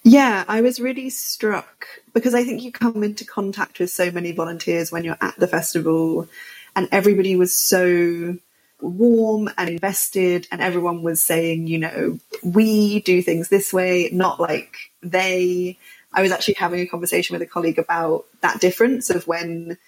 [0.03, 4.33] Yeah, I was really struck because I think you come into contact with so many
[4.33, 6.29] volunteers when you're at the festival
[6.75, 8.39] and everybody was so
[8.81, 14.41] warm and invested and everyone was saying you know we do things this way not
[14.41, 15.79] like they.
[16.13, 19.79] I was actually having a conversation with a colleague about that difference of when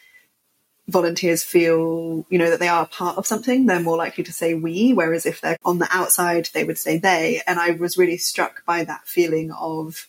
[0.89, 4.55] volunteers feel you know that they are part of something they're more likely to say
[4.55, 7.43] we whereas if they're on the outside they would say they.
[7.47, 10.09] And i was really struck by that feeling of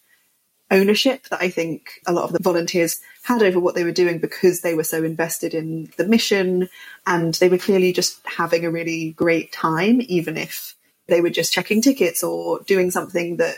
[0.69, 4.19] ownership that I think a lot of the volunteers had over what they were doing
[4.19, 6.69] because they were so invested in the mission
[7.05, 10.75] and they were clearly just having a really great time, even if
[11.07, 13.55] they were just checking tickets or doing something that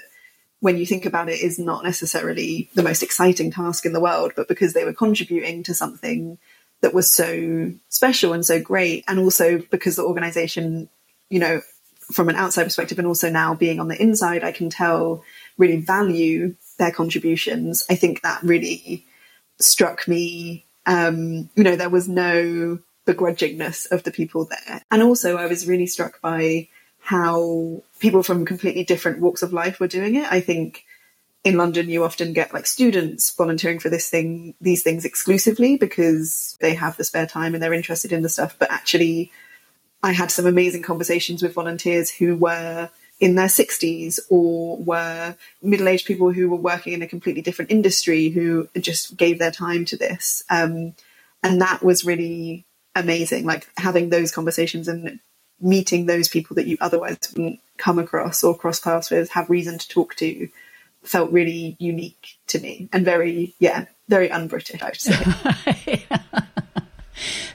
[0.60, 4.34] when you think about it is not necessarily the most exciting task in the world,
[4.36, 6.38] but because they were contributing to something
[6.82, 9.04] that was so special and so great.
[9.08, 10.90] And also because the organization,
[11.30, 11.62] you know,
[12.12, 15.24] from an outside perspective and also now being on the inside, I can tell
[15.58, 17.86] really value their contributions.
[17.90, 19.06] I think that really
[19.60, 20.66] struck me.
[20.86, 24.82] Um, you know, there was no begrudgingness of the people there.
[24.90, 26.68] And also, I was really struck by
[27.00, 30.32] how people from completely different walks of life were doing it.
[30.32, 30.86] I think
[31.44, 36.58] in London, you often get like students volunteering for this thing, these things exclusively because
[36.60, 38.58] they have the spare time and they're interested in the stuff.
[38.60, 39.32] But actually,
[40.04, 45.88] I had some amazing conversations with volunteers who were in their 60s or were middle
[45.88, 49.86] aged people who were working in a completely different industry who just gave their time
[49.86, 50.44] to this.
[50.50, 50.94] Um,
[51.44, 55.20] and that was really amazing, like having those conversations and
[55.62, 59.78] meeting those people that you otherwise wouldn't come across or cross paths with, have reason
[59.78, 60.50] to talk to,
[61.04, 66.06] felt really unique to me and very, yeah, very un British, I would say.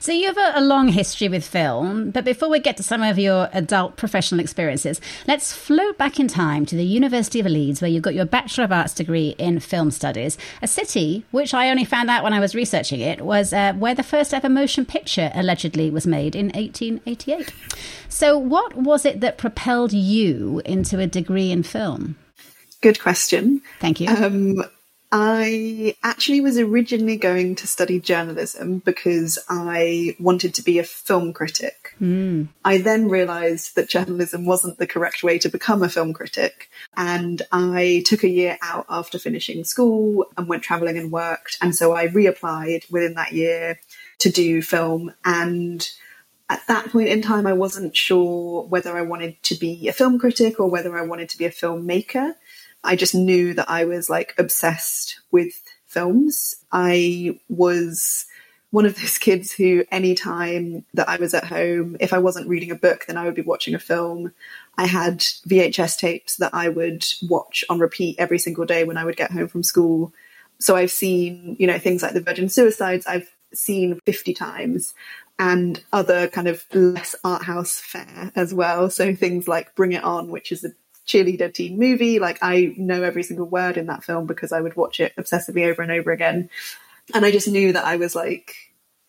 [0.04, 3.02] So you have a, a, long history with film, but before we get to some
[3.02, 7.80] of your adult professional experiences, let's float back in time to the University of Leeds,
[7.80, 11.70] where you got your Bachelor of Arts degree in Film Studies, a city which I
[11.70, 14.84] only found out when I was researching it was uh, where the first ever motion
[14.84, 17.54] picture allegedly was made in 1888.
[18.10, 22.16] So, what was it that propelled you into a degree in film?
[22.84, 23.62] Good question.
[23.80, 24.10] Thank you.
[24.10, 24.62] Um,
[25.10, 31.32] I actually was originally going to study journalism because I wanted to be a film
[31.32, 31.94] critic.
[31.98, 32.48] Mm.
[32.62, 36.68] I then realised that journalism wasn't the correct way to become a film critic.
[36.94, 41.56] And I took a year out after finishing school and went travelling and worked.
[41.62, 43.80] And so I reapplied within that year
[44.18, 45.14] to do film.
[45.24, 45.88] And
[46.50, 50.18] at that point in time, I wasn't sure whether I wanted to be a film
[50.18, 52.34] critic or whether I wanted to be a filmmaker.
[52.84, 55.54] I just knew that I was like obsessed with
[55.86, 56.56] films.
[56.72, 58.26] I was
[58.70, 62.70] one of those kids who, anytime that I was at home, if I wasn't reading
[62.70, 64.32] a book, then I would be watching a film.
[64.76, 69.04] I had VHS tapes that I would watch on repeat every single day when I
[69.04, 70.12] would get home from school.
[70.58, 74.94] So I've seen, you know, things like the Virgin Suicides, I've seen 50 times
[75.38, 78.90] and other kind of less art house fare as well.
[78.90, 80.72] So things like Bring It On, which is a
[81.06, 82.18] cheerleader teen movie.
[82.18, 85.66] Like I know every single word in that film because I would watch it obsessively
[85.66, 86.50] over and over again.
[87.12, 88.54] And I just knew that I was like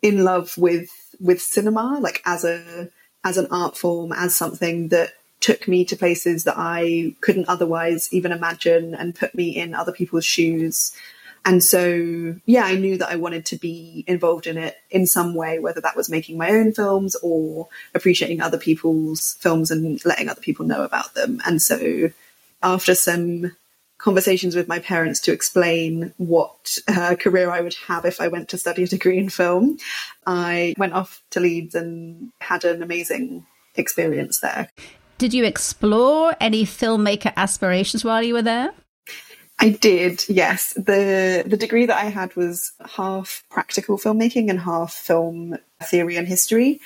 [0.01, 2.89] in love with with cinema, like as a
[3.23, 8.09] as an art form, as something that took me to places that I couldn't otherwise
[8.11, 10.95] even imagine and put me in other people's shoes
[11.45, 15.35] and so, yeah, I knew that I wanted to be involved in it in some
[15.35, 20.27] way, whether that was making my own films or appreciating other people's films and letting
[20.27, 21.41] other people know about them.
[21.45, 22.09] And so,
[22.63, 23.55] after some
[23.99, 28.49] conversations with my parents to explain what uh, career I would have if I went
[28.49, 29.77] to study a degree in film,
[30.25, 34.69] I went off to Leeds and had an amazing experience there.
[35.19, 38.73] Did you explore any filmmaker aspirations while you were there?
[39.57, 40.73] I did, yes.
[40.73, 46.27] The the degree that I had was half practical filmmaking and half film theory and
[46.27, 46.81] history.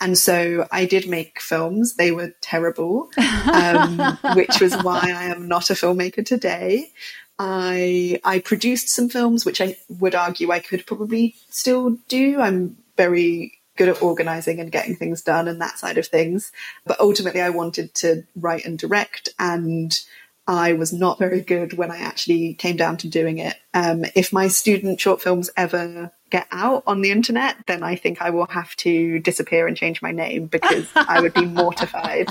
[0.00, 1.94] And so I did make films.
[1.94, 3.10] They were terrible,
[3.52, 6.90] um, which was why I am not a filmmaker today.
[7.38, 12.40] I I produced some films, which I would argue I could probably still do.
[12.40, 16.52] I'm very good at organizing and getting things done and that side of things.
[16.86, 19.98] But ultimately, I wanted to write and direct and
[20.46, 23.56] I was not very good when I actually came down to doing it.
[23.72, 28.20] Um, if my student short films ever get out on the internet, then I think
[28.20, 32.28] I will have to disappear and change my name because I would be mortified.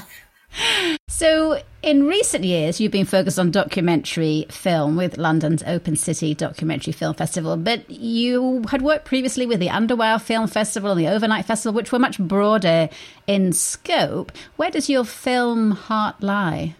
[1.07, 6.93] So, in recent years, you've been focused on documentary film with London's Open City Documentary
[6.93, 11.45] Film Festival, but you had worked previously with the Underwire Film Festival and the Overnight
[11.45, 12.89] Festival, which were much broader
[13.26, 14.32] in scope.
[14.55, 16.76] Where does your film heart lie?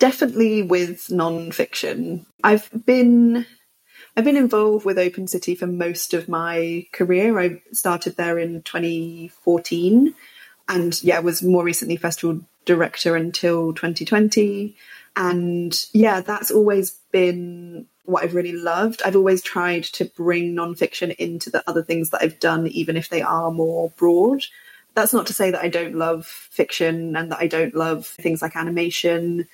[0.00, 2.26] Definitely with non-fiction.
[2.42, 3.46] I've been
[4.16, 7.38] I've been involved with Open City for most of my career.
[7.38, 10.14] I started there in 2014
[10.68, 14.76] and yeah, was more recently festival director until 2020.
[15.16, 19.02] And yeah, that's always been what I've really loved.
[19.04, 23.08] I've always tried to bring nonfiction into the other things that I've done, even if
[23.08, 24.44] they are more broad.
[24.94, 28.42] That's not to say that I don't love fiction and that I don't love things
[28.42, 29.46] like animation,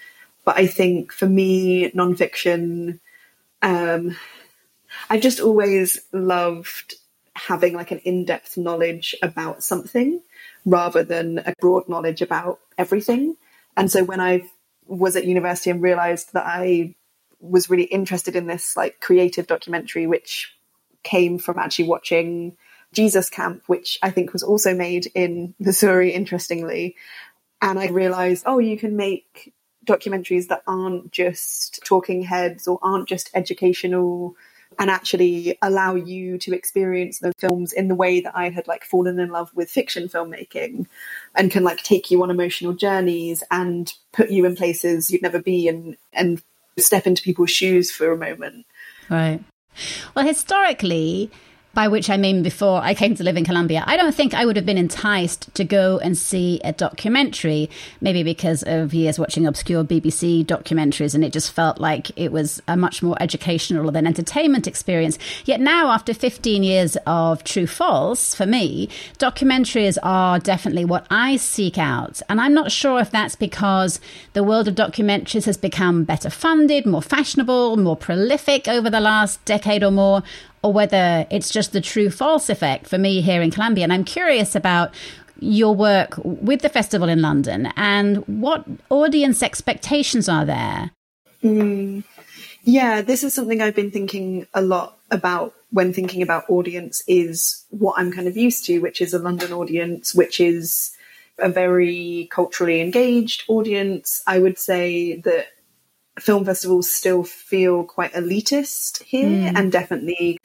[0.46, 3.00] but I think for me, nonfiction,
[3.62, 4.16] um,
[5.10, 6.94] I've just always loved
[7.34, 10.22] having like an in depth knowledge about something
[10.64, 13.36] rather than a broad knowledge about everything.
[13.76, 14.48] And so when I
[14.86, 16.94] was at university and realized that I
[17.40, 20.54] was really interested in this like creative documentary, which
[21.02, 22.56] came from actually watching
[22.92, 26.94] Jesus Camp, which I think was also made in Missouri, interestingly.
[27.60, 29.52] And I realized, oh, you can make
[29.86, 34.36] documentaries that aren't just talking heads or aren't just educational
[34.78, 38.84] and actually allow you to experience those films in the way that I had like
[38.84, 40.86] fallen in love with fiction filmmaking
[41.34, 45.40] and can like take you on emotional journeys and put you in places you'd never
[45.40, 46.42] be and and
[46.78, 48.66] step into people's shoes for a moment.
[49.08, 49.42] Right.
[50.14, 51.30] Well, historically,
[51.76, 54.46] by which I mean before I came to live in Columbia, I don't think I
[54.46, 57.68] would have been enticed to go and see a documentary,
[58.00, 62.62] maybe because of years watching obscure BBC documentaries and it just felt like it was
[62.66, 65.18] a much more educational than entertainment experience.
[65.44, 71.36] Yet now, after 15 years of true false, for me, documentaries are definitely what I
[71.36, 72.22] seek out.
[72.30, 74.00] And I'm not sure if that's because
[74.32, 79.44] the world of documentaries has become better funded, more fashionable, more prolific over the last
[79.44, 80.22] decade or more,
[80.66, 83.84] or whether it's just the true false effect for me here in Columbia.
[83.84, 84.92] And I'm curious about
[85.38, 90.90] your work with the festival in London and what audience expectations are there.
[91.44, 92.02] Mm.
[92.64, 97.64] Yeah, this is something I've been thinking a lot about when thinking about audience is
[97.70, 100.90] what I'm kind of used to, which is a London audience, which is
[101.38, 104.20] a very culturally engaged audience.
[104.26, 105.46] I would say that
[106.18, 109.52] film festivals still feel quite elitist here mm.
[109.54, 110.38] and definitely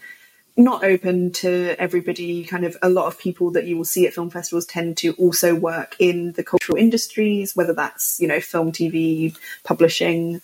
[0.57, 2.43] not open to everybody.
[2.43, 5.13] Kind of a lot of people that you will see at film festivals tend to
[5.13, 10.41] also work in the cultural industries, whether that's, you know, film, TV, publishing.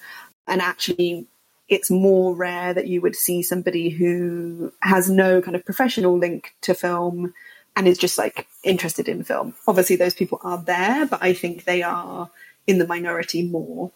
[0.48, 1.28] And actually,
[1.68, 6.56] it's more rare that you would see somebody who has no kind of professional link
[6.62, 7.34] to film
[7.76, 9.54] and is just like interested in film.
[9.68, 12.30] Obviously, those people are there, but I think they are
[12.66, 13.92] in the minority more.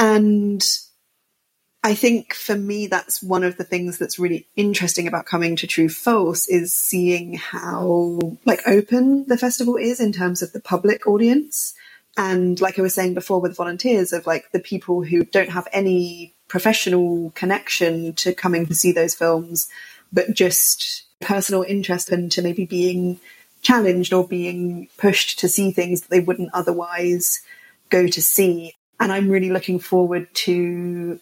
[0.00, 0.66] And
[1.84, 5.66] I think for me, that's one of the things that's really interesting about coming to
[5.66, 11.06] True False is seeing how like open the festival is in terms of the public
[11.06, 11.74] audience.
[12.16, 15.68] And like I was saying before with volunteers of like the people who don't have
[15.70, 19.68] any professional connection to coming to see those films,
[20.12, 23.20] but just personal interest into maybe being
[23.60, 27.42] challenged or being pushed to see things that they wouldn't otherwise
[27.90, 31.18] go to see and I'm really looking forward to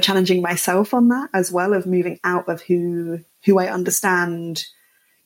[0.00, 4.64] challenging myself on that as well of moving out of who who I understand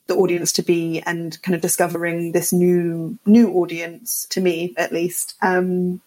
[0.07, 4.91] the audience to be and kind of discovering this new new audience to me at
[4.91, 5.35] least.
[5.41, 6.01] Um,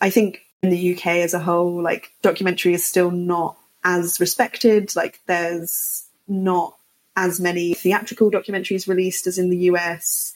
[0.00, 4.94] I think in the UK as a whole, like documentary is still not as respected.
[4.94, 6.76] Like there's not
[7.16, 10.34] as many theatrical documentaries released as in the US.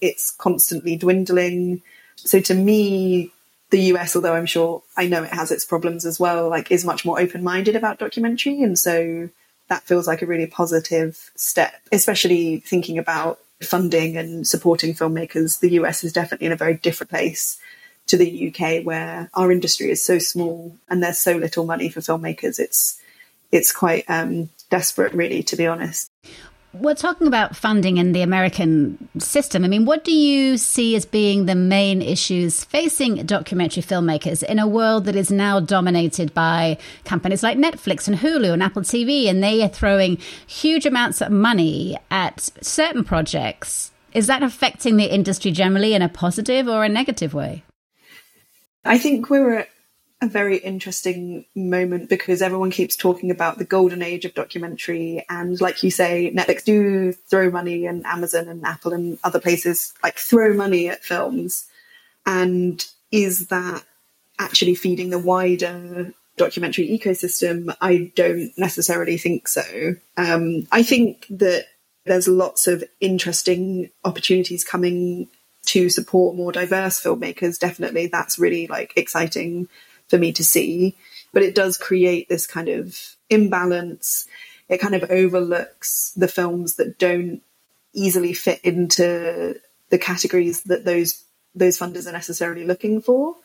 [0.00, 1.82] It's constantly dwindling.
[2.16, 3.32] So to me,
[3.70, 6.84] the US, although I'm sure I know it has its problems as well, like is
[6.84, 8.62] much more open minded about documentary.
[8.62, 9.28] And so
[9.68, 15.60] that feels like a really positive step, especially thinking about funding and supporting filmmakers.
[15.60, 17.58] The US is definitely in a very different place
[18.06, 22.00] to the UK where our industry is so small and there's so little money for
[22.00, 22.60] filmmakers.
[22.60, 23.00] It's
[23.52, 26.10] it's quite um, desperate, really, to be honest
[26.80, 29.64] we're talking about funding in the American system.
[29.64, 34.58] I mean, what do you see as being the main issues facing documentary filmmakers in
[34.58, 39.26] a world that is now dominated by companies like Netflix and Hulu and Apple TV,
[39.28, 43.92] and they are throwing huge amounts of money at certain projects?
[44.12, 47.64] Is that affecting the industry generally in a positive or a negative way?
[48.84, 49.66] I think we're
[50.22, 55.60] a very interesting moment because everyone keeps talking about the golden age of documentary and
[55.60, 60.16] like you say netflix do throw money and amazon and apple and other places like
[60.16, 61.66] throw money at films.
[62.24, 63.84] And is that
[64.38, 67.74] actually feeding the wider documentary ecosystem?
[67.80, 69.96] I don't necessarily think so.
[70.16, 71.66] Um, i think that
[72.04, 75.28] there's lots of interesting opportunities coming
[75.66, 77.58] to support more diverse filmmakers.
[77.58, 79.68] Definitely that's really like exciting
[80.08, 80.96] for me to see.
[81.32, 82.98] but it does create this kind of
[83.28, 84.26] imbalance.
[84.68, 87.42] It kind of overlooks the films that don't
[87.92, 91.22] easily fit into the categories that those
[91.54, 93.36] those funders are necessarily looking for.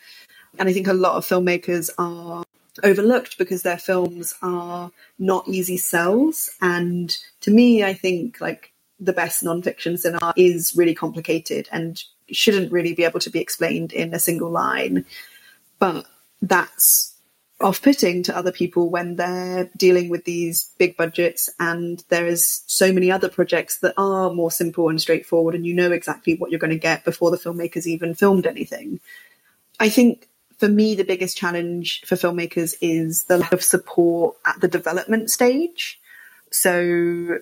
[0.60, 2.44] And I think a lot of filmmakers are
[2.84, 6.50] overlooked because their films are not easy sells.
[6.62, 12.72] And to me, I think like the best nonfiction cinema is really complicated and shouldn't
[12.72, 15.06] really be able to be explained in a single line.
[15.80, 16.06] But
[16.42, 17.12] that's
[17.62, 22.64] off putting to other people when they're dealing with these big budgets and there is
[22.66, 26.50] so many other projects that are more simple and straightforward and you know exactly what
[26.50, 29.00] you're going to get before the filmmakers even filmed anything.
[29.80, 30.28] I think
[30.58, 35.32] for me, the biggest challenge for filmmakers is the lack of support at the development
[35.32, 36.00] stage.
[36.52, 37.40] So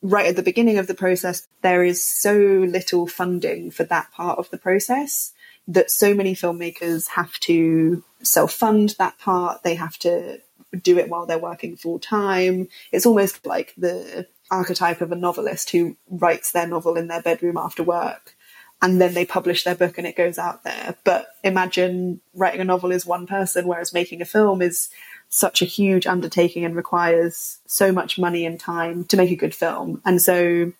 [0.00, 4.38] right at the beginning of the process, there is so little funding for that part
[4.38, 5.32] of the process
[5.68, 9.62] that so many filmmakers have to self fund that part.
[9.62, 10.40] They have to
[10.82, 12.68] do it while they're working full time.
[12.90, 17.56] It's almost like the archetype of a novelist who writes their novel in their bedroom
[17.56, 18.34] after work
[18.82, 20.96] and then they publish their book and it goes out there.
[21.04, 24.88] But imagine writing a novel is one person, whereas making a film is
[25.28, 29.54] such a huge undertaking and requires so much money and time to make a good
[29.54, 30.02] film.
[30.04, 30.72] And so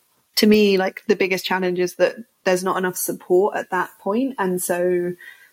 [0.43, 4.35] to me, like the biggest challenge is that there's not enough support at that point.
[4.41, 5.13] And so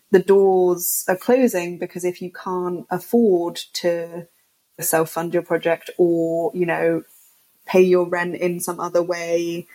[0.09, 4.27] the doors are closing because if you can't afford to
[4.79, 7.03] self fund your project or, you know,
[7.67, 9.67] pay your rent in some other way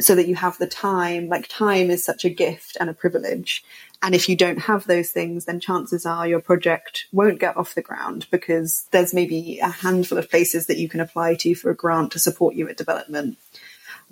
[0.00, 3.64] so that you have the time, like time is such a gift and a privilege.
[4.04, 7.74] And if you don't have those things, then chances are your project won't get off
[7.74, 11.72] the ground because there's maybe a handful of places that you can apply to for
[11.72, 13.36] a grant to support you at development.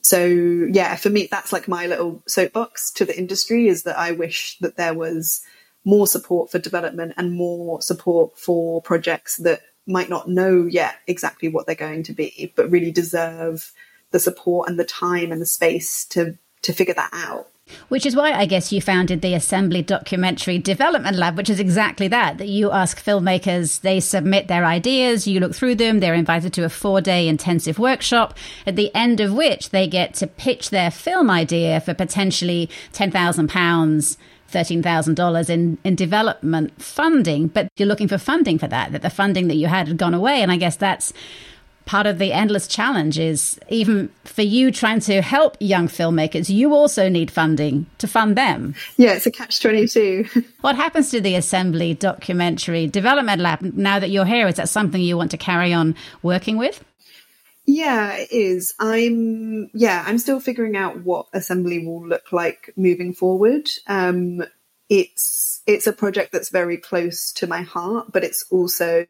[0.08, 4.12] So yeah, for me, that's like my little soapbox to the industry is that I
[4.12, 5.42] wish that there was
[5.84, 11.50] more support for development and more support for projects that might not know yet exactly
[11.50, 13.70] what they're going to be, but really deserve
[14.10, 17.48] the support and the time and the space to to figure that out.
[17.88, 22.08] Which is why I guess you founded the Assembly Documentary Development Lab, which is exactly
[22.08, 22.38] that.
[22.38, 26.64] That you ask filmmakers, they submit their ideas, you look through them, they're invited to
[26.64, 30.90] a four day intensive workshop, at the end of which they get to pitch their
[30.90, 34.16] film idea for potentially £10,000
[34.52, 39.48] $13,000 in, in development funding, but you're looking for funding for that, that the funding
[39.48, 40.40] that you had had gone away.
[40.40, 41.12] And I guess that's
[41.88, 46.74] part of the endless challenge is even for you trying to help young filmmakers, you
[46.74, 48.74] also need funding to fund them.
[48.98, 50.26] Yeah, it's a catch 22.
[50.60, 54.46] what happens to the Assembly Documentary Development Lab now that you're here?
[54.46, 56.84] Is that something you want to carry on working with?
[57.64, 58.74] Yeah, it is.
[58.78, 63.68] I'm yeah, I'm still figuring out what assembly will look like moving forward.
[63.86, 64.42] Um,
[64.90, 69.06] it's it's a project that's very close to my heart, but it's also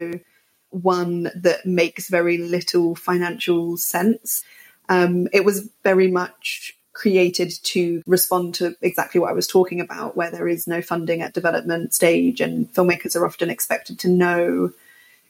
[0.71, 4.43] one that makes very little financial sense.
[4.89, 10.16] Um, it was very much created to respond to exactly what I was talking about,
[10.16, 14.73] where there is no funding at development stage, and filmmakers are often expected to know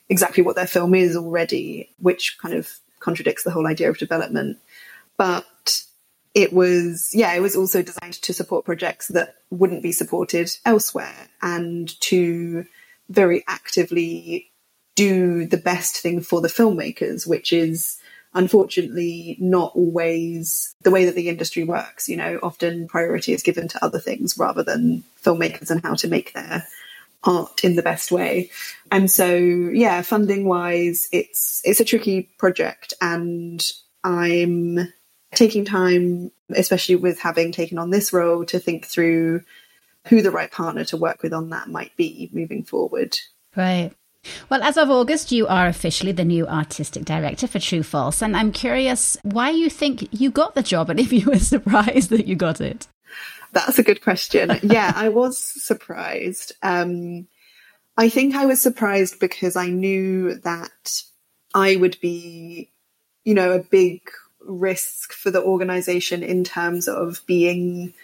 [0.08, 4.58] exactly what their film is already, which kind of contradicts the whole idea of development.
[5.18, 5.82] But
[6.34, 11.28] it was, yeah, it was also designed to support projects that wouldn't be supported elsewhere
[11.42, 12.64] and to
[13.10, 14.50] very actively
[14.98, 18.00] do the best thing for the filmmakers, which is
[18.34, 22.08] unfortunately not always the way that the industry works.
[22.08, 26.08] You know, often priority is given to other things rather than filmmakers and how to
[26.08, 26.66] make their
[27.22, 28.50] art in the best way.
[28.90, 33.64] And so, yeah, funding wise, it's it's a tricky project, and
[34.02, 34.92] I'm
[35.32, 39.42] taking time, especially with having taken on this role, to think through
[40.08, 43.16] who the right partner to work with on that might be moving forward.
[43.54, 43.92] Right.
[44.48, 48.22] Well, as of August, you are officially the new artistic director for True False.
[48.22, 52.10] And I'm curious why you think you got the job and if you were surprised
[52.10, 52.86] that you got it.
[53.52, 54.52] That's a good question.
[54.62, 56.52] yeah, I was surprised.
[56.62, 57.26] Um,
[57.96, 61.02] I think I was surprised because I knew that
[61.54, 62.70] I would be,
[63.24, 64.02] you know, a big
[64.40, 67.94] risk for the organization in terms of being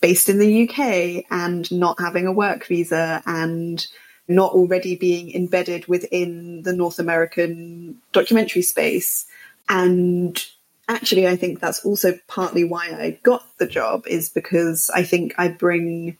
[0.00, 3.86] based in the UK and not having a work visa and
[4.28, 9.26] not already being embedded within the North American documentary space.
[9.68, 10.38] And
[10.86, 15.34] actually, I think that's also partly why I got the job, is because I think
[15.38, 16.18] I bring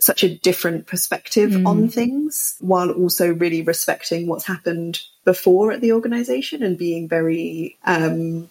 [0.00, 1.66] such a different perspective mm.
[1.66, 7.78] on things while also really respecting what's happened before at the organization and being very,
[7.84, 8.50] um,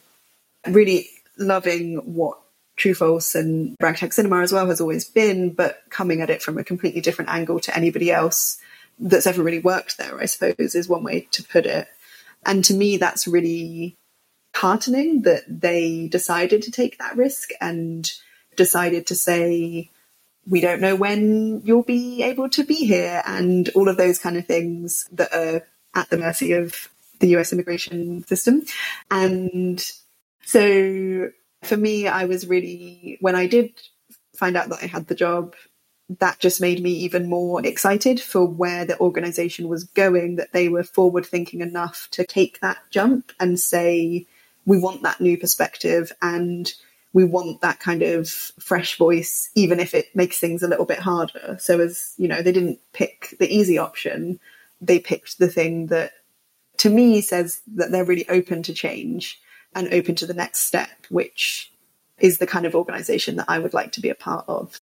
[0.65, 2.39] really loving what
[2.75, 6.57] True False and Ragtag Cinema as well has always been, but coming at it from
[6.57, 8.57] a completely different angle to anybody else
[8.99, 11.87] that's ever really worked there, I suppose, is one way to put it.
[12.45, 13.95] And to me, that's really
[14.55, 18.11] heartening that they decided to take that risk and
[18.55, 19.89] decided to say,
[20.47, 24.37] we don't know when you'll be able to be here, and all of those kind
[24.37, 25.61] of things that are
[25.95, 28.63] at the mercy of the US immigration system.
[29.09, 29.83] And
[30.43, 31.29] so
[31.63, 33.71] for me, I was really, when I did
[34.35, 35.55] find out that I had the job,
[36.19, 40.69] that just made me even more excited for where the organization was going, that they
[40.69, 44.27] were forward thinking enough to take that jump and say,
[44.65, 46.73] we want that new perspective and
[47.13, 50.99] we want that kind of fresh voice, even if it makes things a little bit
[50.99, 51.57] harder.
[51.59, 54.39] So, as you know, they didn't pick the easy option,
[54.81, 56.11] they picked the thing that
[56.77, 59.39] to me says that they're really open to change
[59.75, 61.71] and open to the next step, which
[62.19, 64.79] is the kind of organization that I would like to be a part of.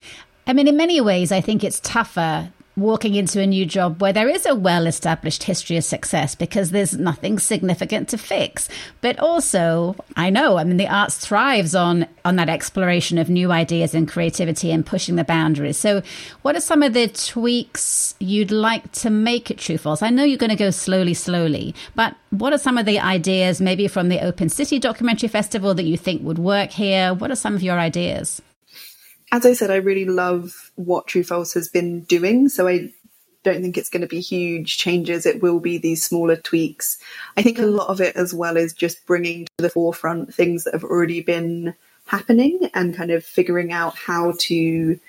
[0.48, 4.14] I mean, in many ways, I think it's tougher walking into a new job where
[4.14, 8.70] there is a well established history of success because there's nothing significant to fix.
[9.02, 13.52] But also, I know, I mean, the arts thrives on, on that exploration of new
[13.52, 15.78] ideas and creativity and pushing the boundaries.
[15.78, 16.02] So,
[16.42, 20.02] what are some of the tweaks you'd like to make at True False?
[20.02, 23.62] I know you're going to go slowly, slowly, but what are some of the ideas,
[23.62, 27.14] maybe from the Open City Documentary Festival, that you think would work here?
[27.14, 28.42] What are some of your ideas?
[29.32, 32.50] As I said, I really love what True False has been doing.
[32.50, 32.92] So I
[33.44, 35.26] don't think it's going to be huge changes.
[35.26, 36.98] It will be these smaller tweaks.
[37.38, 37.76] I think a mm.
[37.76, 41.22] lot of it as well is just bringing to the forefront things that have already
[41.22, 41.76] been
[42.06, 45.00] happening and kind of figuring out how to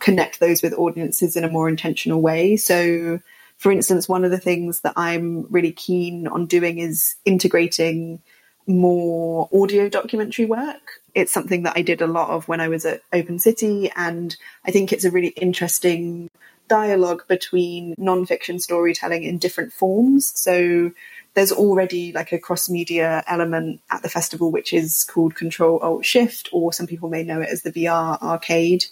[0.00, 2.56] connect those with audiences in a more intentional way.
[2.56, 3.20] So,
[3.56, 8.20] for instance, one of the things that I'm really keen on doing is integrating
[8.66, 11.00] more audio documentary work.
[11.18, 14.36] It's something that I did a lot of when I was at Open City, and
[14.64, 16.30] I think it's a really interesting
[16.68, 20.32] dialogue between nonfiction storytelling in different forms.
[20.38, 20.92] So
[21.34, 26.04] there's already like a cross media element at the festival, which is called Control Alt
[26.04, 28.84] Shift, or some people may know it as the VR arcade.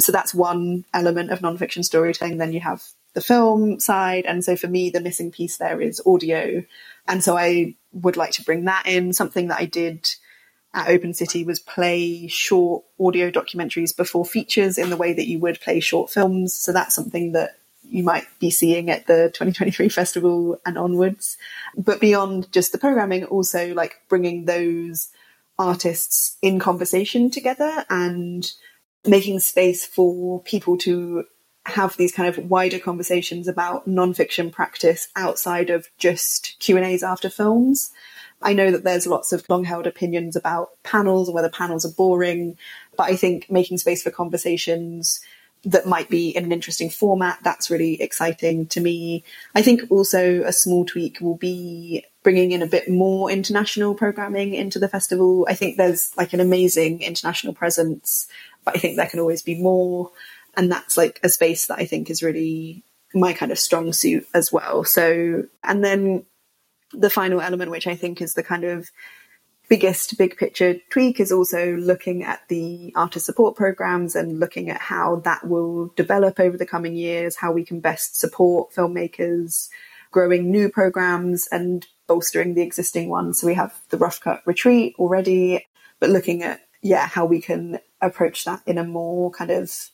[0.00, 2.38] So that's one element of nonfiction storytelling.
[2.38, 2.82] Then you have
[3.12, 4.24] the film side.
[4.24, 6.64] And so for me, the missing piece there is audio.
[7.06, 9.12] And so I would like to bring that in.
[9.12, 10.08] Something that I did
[10.74, 15.38] at Open City was play short audio documentaries before features in the way that you
[15.38, 16.54] would play short films.
[16.54, 21.38] So that's something that you might be seeing at the 2023 festival and onwards.
[21.76, 25.10] But beyond just the programming, also like bringing those
[25.58, 28.50] artists in conversation together and
[29.06, 31.24] making space for people to
[31.66, 37.02] have these kind of wider conversations about nonfiction practice outside of just Q and A's
[37.02, 37.90] after films.
[38.44, 41.92] I know that there's lots of long held opinions about panels and whether panels are
[41.92, 42.56] boring,
[42.96, 45.20] but I think making space for conversations
[45.64, 49.24] that might be in an interesting format, that's really exciting to me.
[49.54, 54.52] I think also a small tweak will be bringing in a bit more international programming
[54.52, 55.46] into the festival.
[55.48, 58.28] I think there's like an amazing international presence,
[58.64, 60.10] but I think there can always be more
[60.56, 62.84] and that's like a space that I think is really
[63.14, 64.84] my kind of strong suit as well.
[64.84, 66.24] So, and then
[66.96, 68.90] the final element, which I think is the kind of
[69.68, 74.80] biggest big picture tweak, is also looking at the artist support programs and looking at
[74.80, 79.68] how that will develop over the coming years, how we can best support filmmakers,
[80.10, 83.40] growing new programs and bolstering the existing ones.
[83.40, 85.66] So we have the Rough Cut Retreat already,
[85.98, 89.90] but looking at, yeah, how we can approach that in a more kind of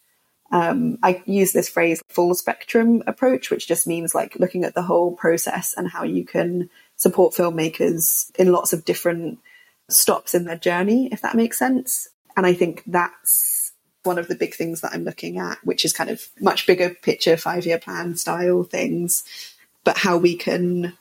[0.53, 4.83] um, I use this phrase full spectrum approach, which just means like looking at the
[4.83, 6.71] whole process and how you can
[7.01, 9.39] support filmmakers in lots of different
[9.89, 12.09] stops in their journey, if that makes sense.
[12.37, 13.73] And I think that's
[14.03, 16.91] one of the big things that I'm looking at, which is kind of much bigger
[16.91, 19.25] picture, five year plan style things,
[19.83, 20.93] but how we can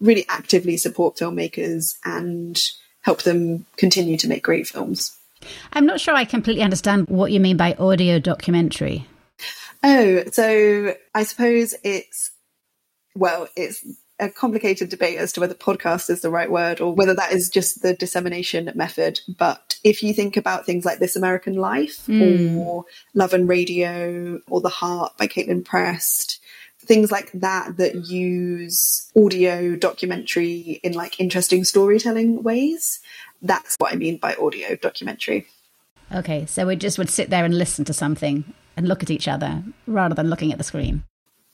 [0.00, 2.60] really actively support filmmakers and
[3.00, 5.16] help them continue to make great films.
[5.72, 9.08] I'm not sure I completely understand what you mean by audio documentary.
[9.82, 12.30] Oh, so I suppose it's,
[13.16, 13.84] well, it's
[14.20, 17.48] a complicated debate as to whether podcast is the right word or whether that is
[17.48, 19.20] just the dissemination method.
[19.28, 22.56] But if you think about things like This American Life mm.
[22.56, 26.40] or Love and Radio or The Heart by Kaitlin Prest,
[26.80, 33.00] things like that that use audio documentary in like interesting storytelling ways.
[33.42, 35.46] That's what I mean by audio documentary.
[36.12, 39.28] Okay, so we just would sit there and listen to something and look at each
[39.28, 41.04] other rather than looking at the screen.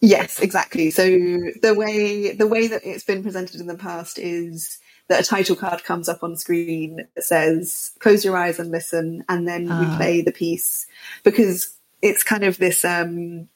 [0.05, 0.91] Yes, exactly.
[0.91, 4.79] So the way the way that it's been presented in the past is
[5.09, 9.25] that a title card comes up on screen that says "Close your eyes and listen,"
[9.31, 9.97] and then we ah.
[9.97, 10.87] play the piece
[11.23, 13.49] because it's kind of this um,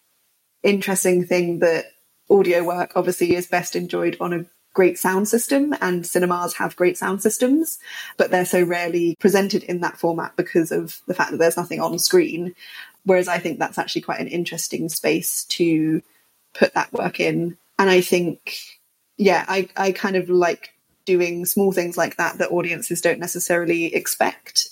[0.62, 1.84] interesting thing that
[2.30, 6.96] audio work obviously is best enjoyed on a great sound system and cinemas have great
[6.96, 7.78] sound systems,
[8.16, 11.80] but they're so rarely presented in that format because of the fact that there's nothing
[11.80, 12.54] on screen.
[13.04, 16.00] Whereas I think that's actually quite an interesting space to
[16.54, 17.56] put that work in.
[17.78, 18.56] And I think,
[19.16, 20.70] yeah, I, I kind of like
[21.04, 24.68] doing small things like that that audiences don't necessarily expect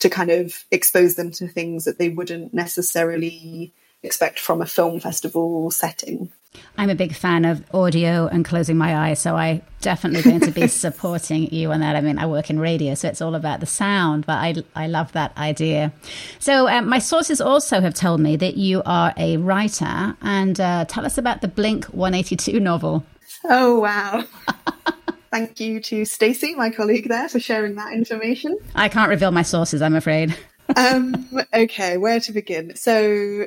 [0.00, 3.72] to kind of expose them to things that they wouldn't necessarily
[4.02, 6.30] expect from a film festival setting.
[6.76, 10.50] I'm a big fan of audio and closing my eyes, so I definitely going to
[10.50, 11.94] be supporting you on that.
[11.96, 14.86] I mean, I work in radio, so it's all about the sound, but I I
[14.86, 15.92] love that idea.
[16.38, 20.84] So um, my sources also have told me that you are a writer, and uh,
[20.86, 23.04] tell us about the Blink 182 novel.
[23.44, 24.24] Oh wow.
[25.30, 28.56] Thank you to Stacey, my colleague there, for sharing that information.
[28.74, 30.36] I can't reveal my sources, I'm afraid.
[30.76, 32.76] um, okay, where to begin?
[32.76, 33.46] So,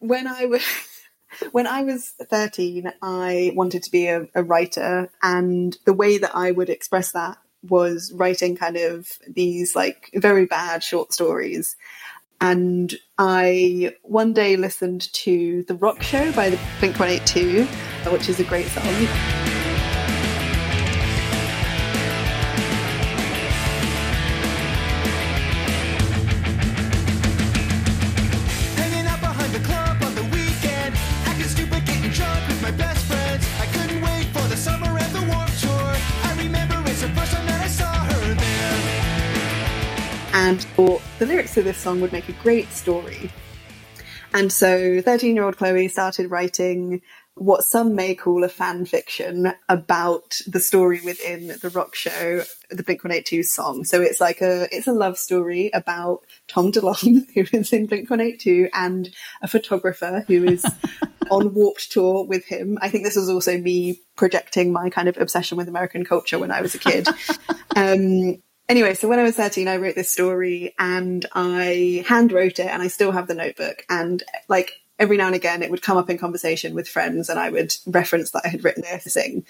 [0.00, 0.62] when I was
[1.52, 6.34] when I was 13, I wanted to be a, a, writer, and the way that
[6.34, 11.76] I would express that was writing kind of these like very bad short stories.
[12.40, 17.64] And I one day listened to The Rock Show by the Blink 182,
[18.10, 19.43] which is a great song.
[41.24, 43.30] The lyrics to this song would make a great story.
[44.34, 47.00] And so 13 year old Chloe started writing
[47.36, 52.82] what some may call a fan fiction about the story within the rock show, the
[52.82, 53.84] Blink 182 song.
[53.84, 58.10] So it's like a, it's a love story about Tom DeLonge, who is in Blink
[58.10, 59.08] 182 and
[59.40, 60.64] a photographer who is
[61.30, 62.76] on Warped Tour with him.
[62.82, 66.50] I think this was also me projecting my kind of obsession with American culture when
[66.50, 67.08] I was a kid.
[67.76, 72.58] um, anyway, so when I was 13, I wrote this story and I hand wrote
[72.58, 73.84] it and I still have the notebook.
[73.88, 77.38] And like every now and again, it would come up in conversation with friends and
[77.38, 79.44] I would reference that I had written this thing.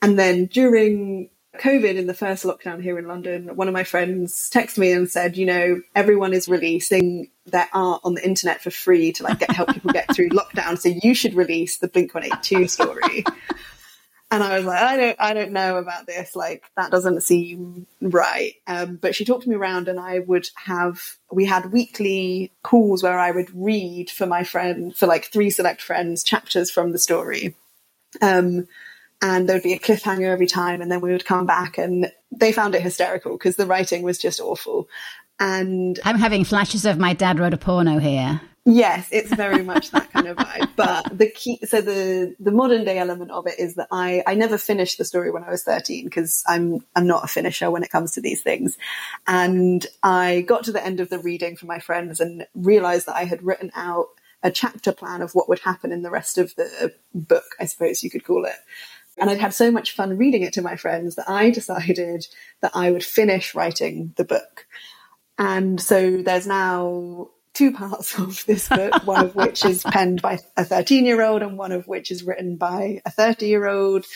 [0.00, 4.50] And then during COVID in the first lockdown here in London, one of my friends
[4.52, 8.70] texted me and said, you know, everyone is releasing their art on the internet for
[8.70, 10.78] free to like get help people get through lockdown.
[10.78, 13.24] So you should release the Blink 182 story.
[14.32, 16.34] And I was like, I don't, I don't know about this.
[16.34, 18.54] Like, that doesn't seem right.
[18.66, 23.18] Um, but she talked me around, and I would have, we had weekly calls where
[23.18, 27.54] I would read for my friend, for like three select friends, chapters from the story.
[28.22, 28.68] Um,
[29.20, 32.10] and there would be a cliffhanger every time, and then we would come back, and
[32.30, 34.88] they found it hysterical because the writing was just awful.
[35.40, 38.40] And I'm having flashes of my dad wrote a porno here.
[38.64, 40.70] Yes, it's very much that kind of vibe.
[40.76, 44.34] But the key, so the the modern day element of it is that I I
[44.34, 47.82] never finished the story when I was thirteen because I'm I'm not a finisher when
[47.82, 48.78] it comes to these things,
[49.26, 53.16] and I got to the end of the reading for my friends and realized that
[53.16, 54.06] I had written out
[54.42, 58.02] a chapter plan of what would happen in the rest of the book, I suppose
[58.02, 58.56] you could call it.
[59.18, 62.26] And I'd had so much fun reading it to my friends that I decided
[62.60, 64.66] that I would finish writing the book.
[65.38, 70.38] And so there's now two parts of this book, one of which is penned by
[70.56, 74.06] a 13 year old and one of which is written by a 30 year old.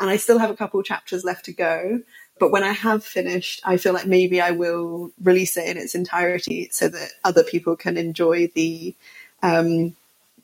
[0.00, 2.00] And I still have a couple chapters left to go.
[2.38, 5.94] But when I have finished, I feel like maybe I will release it in its
[5.94, 8.96] entirety so that other people can enjoy the
[9.42, 9.94] um,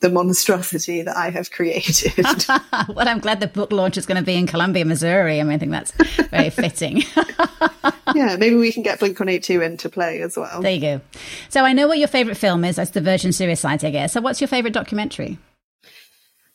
[0.01, 2.13] the monstrosity that I have created.
[2.89, 5.41] well, I'm glad the book launch is going to be in Columbia, Missouri.
[5.41, 5.91] I mean, I think that's
[6.29, 7.03] very fitting.
[8.15, 10.63] yeah, maybe we can get Blink 182 into play as well.
[10.63, 11.01] There you go.
[11.49, 12.77] So I know what your favourite film is.
[12.77, 14.13] That's The Virgin Suicides, I guess.
[14.13, 15.39] So what's your favourite documentary?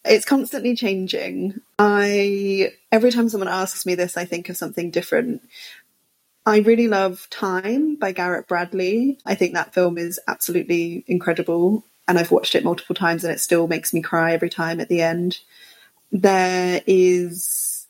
[0.05, 1.61] It's constantly changing.
[1.79, 5.41] I every time someone asks me this, I think of something different.
[6.45, 9.17] I really love Time by Garrett Bradley.
[9.25, 13.39] I think that film is absolutely incredible and I've watched it multiple times and it
[13.39, 15.39] still makes me cry every time at the end.
[16.11, 17.87] There is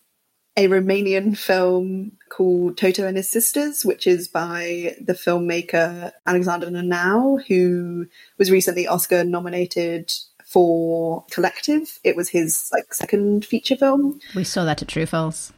[0.56, 7.44] a Romanian film called Toto and His Sisters, which is by the filmmaker Alexander Nanau,
[7.48, 8.08] who
[8.38, 10.12] was recently Oscar nominated
[10.46, 12.00] for Collective.
[12.04, 14.20] It was his like second feature film.
[14.36, 15.52] We saw that at True False.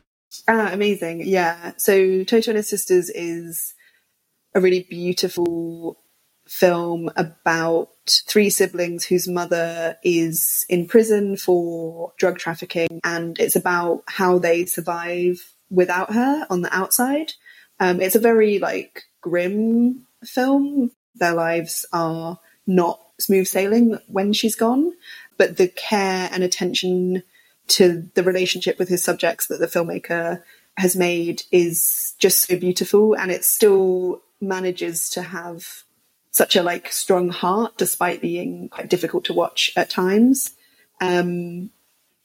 [0.47, 1.23] Ah, amazing.
[1.25, 1.73] Yeah.
[1.77, 3.73] So Toto and His Sisters is
[4.53, 5.99] a really beautiful
[6.47, 7.89] film about
[8.27, 14.65] three siblings whose mother is in prison for drug trafficking, and it's about how they
[14.65, 17.33] survive without her on the outside.
[17.79, 20.91] Um, it's a very like grim film.
[21.15, 24.93] Their lives are not smooth sailing when she's gone,
[25.37, 27.23] but the care and attention
[27.67, 30.43] to the relationship with his subjects that the filmmaker
[30.77, 35.84] has made is just so beautiful and it still manages to have
[36.35, 40.51] such a like strong heart despite being quite difficult to watch at times
[40.99, 41.69] um,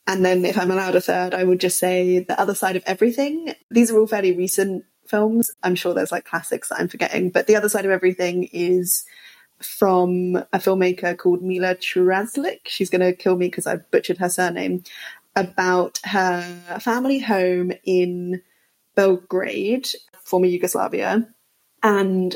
[0.05, 2.83] and then if i'm allowed a third i would just say the other side of
[2.85, 7.29] everything these are all fairly recent films i'm sure there's like classics that i'm forgetting
[7.29, 9.05] but the other side of everything is
[9.63, 12.61] from a filmmaker called Mila Churaslik.
[12.65, 14.83] She's going to kill me because I butchered her surname.
[15.35, 16.41] About her
[16.81, 18.41] family home in
[18.95, 19.87] Belgrade,
[20.23, 21.27] former Yugoslavia.
[21.83, 22.35] And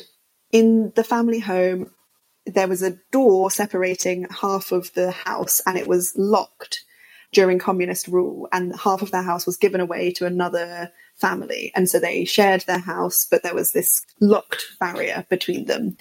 [0.56, 1.91] in the family home,
[2.45, 6.86] there was a door separating half of the house and it was locked
[7.34, 8.47] during communist rule.
[8.53, 11.74] And half of their house was given away to another family.
[11.76, 15.97] And so they shared their house, but there was this locked barrier between them.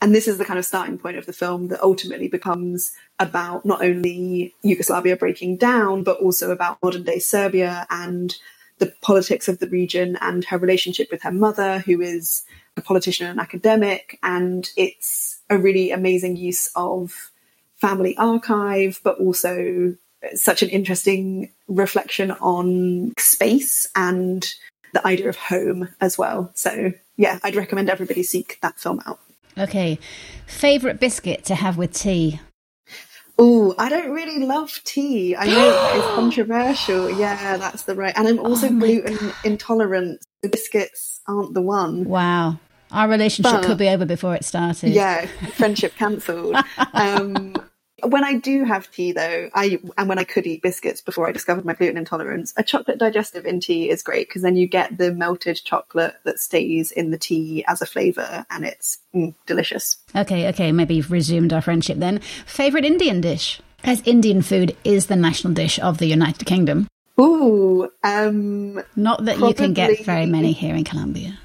[0.00, 3.66] And this is the kind of starting point of the film that ultimately becomes about
[3.66, 8.34] not only Yugoslavia breaking down, but also about modern day Serbia and
[8.80, 12.42] the politics of the region and her relationship with her mother, who is
[12.76, 14.18] a politician and academic.
[14.22, 17.30] And it's a really amazing use of
[17.76, 19.94] family archive, but also
[20.34, 24.52] such an interesting reflection on space and
[24.92, 26.50] the idea of home as well.
[26.54, 29.20] So, yeah, I'd recommend everybody seek that film out.
[29.56, 29.98] Okay.
[30.46, 32.40] Favorite biscuit to have with tea?
[33.42, 35.34] Oh, I don't really love tea.
[35.34, 37.10] I know it's controversial.
[37.10, 38.12] Yeah, that's the right.
[38.14, 39.34] And I'm also oh gluten God.
[39.44, 40.20] intolerant.
[40.42, 42.04] The biscuits aren't the one.
[42.04, 42.58] Wow.
[42.92, 44.90] Our relationship but, could be over before it started.
[44.90, 45.24] Yeah,
[45.54, 46.54] friendship cancelled.
[46.92, 47.54] um,
[48.04, 51.32] when I do have tea, though, I and when I could eat biscuits before I
[51.32, 54.98] discovered my gluten intolerance, a chocolate digestive in tea is great because then you get
[54.98, 59.96] the melted chocolate that stays in the tea as a flavour, and it's mm, delicious.
[60.14, 62.20] Okay, okay, maybe you've resumed our friendship then.
[62.46, 63.60] Favorite Indian dish?
[63.82, 66.86] As Indian food is the national dish of the United Kingdom.
[67.18, 69.48] Ooh, um, not that probably...
[69.48, 71.38] you can get very many here in Columbia.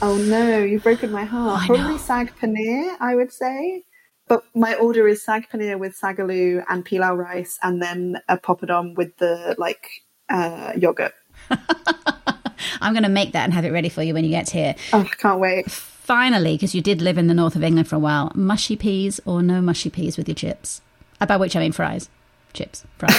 [0.00, 1.66] Oh no, you've broken my heart.
[1.66, 3.84] Probably sag paneer, I would say.
[4.28, 8.96] But my order is sag paneer with sagaloo and pilau rice, and then a poppadom
[8.96, 9.88] with the like
[10.28, 11.12] uh, yogurt.
[12.80, 14.74] I'm going to make that and have it ready for you when you get here.
[14.92, 15.70] Oh, I can't wait.
[15.70, 19.20] Finally, because you did live in the north of England for a while, mushy peas
[19.24, 20.80] or no mushy peas with your chips?
[21.26, 22.08] By which I mean fries.
[22.52, 22.84] Chips.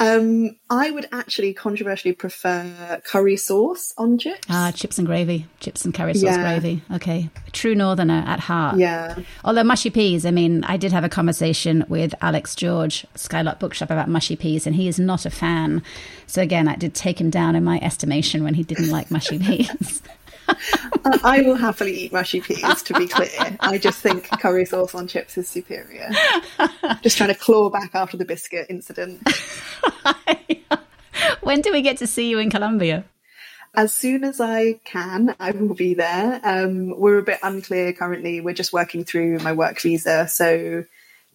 [0.00, 4.40] Um, I would actually controversially prefer curry sauce on chips.
[4.50, 6.42] Ah, chips and gravy, chips and curry sauce yeah.
[6.42, 6.82] gravy.
[6.92, 8.78] Okay, true northerner at heart.
[8.78, 9.16] Yeah.
[9.44, 13.90] Although mushy peas, I mean, I did have a conversation with Alex George, Skylark Bookshop,
[13.90, 15.80] about mushy peas, and he is not a fan.
[16.26, 19.38] So again, I did take him down in my estimation when he didn't like mushy
[19.44, 20.02] peas.
[21.24, 23.56] I will happily eat mushy peas, to be clear.
[23.60, 26.10] I just think curry sauce on chips is superior.
[27.02, 29.26] Just trying to claw back after the biscuit incident.
[31.40, 33.04] when do we get to see you in Columbia?
[33.74, 36.40] As soon as I can, I will be there.
[36.44, 38.40] Um, we're a bit unclear currently.
[38.40, 40.28] We're just working through my work visa.
[40.28, 40.84] So,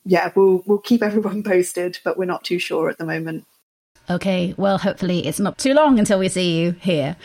[0.05, 3.45] yeah, we'll, we'll keep everyone posted, but we're not too sure at the moment.
[4.11, 7.15] Okay, well, hopefully it's not too long until we see you here.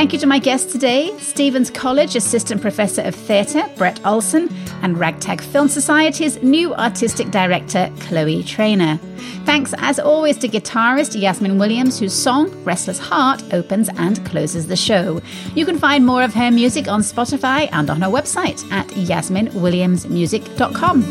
[0.00, 4.48] Thank you to my guests today Stephens College Assistant Professor of Theatre, Brett Olson,
[4.80, 8.98] and Ragtag Film Society's new Artistic Director, Chloe Trayner.
[9.44, 14.74] Thanks, as always, to guitarist Yasmin Williams, whose song, Restless Heart, opens and closes the
[14.74, 15.20] show.
[15.54, 21.02] You can find more of her music on Spotify and on her website at yasminwilliamsmusic.com.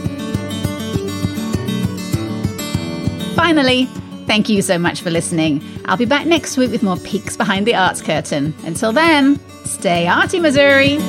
[3.36, 3.88] Finally,
[4.30, 5.60] Thank you so much for listening.
[5.86, 8.54] I'll be back next week with more peeks behind the arts curtain.
[8.64, 11.00] Until then, stay arty, Missouri.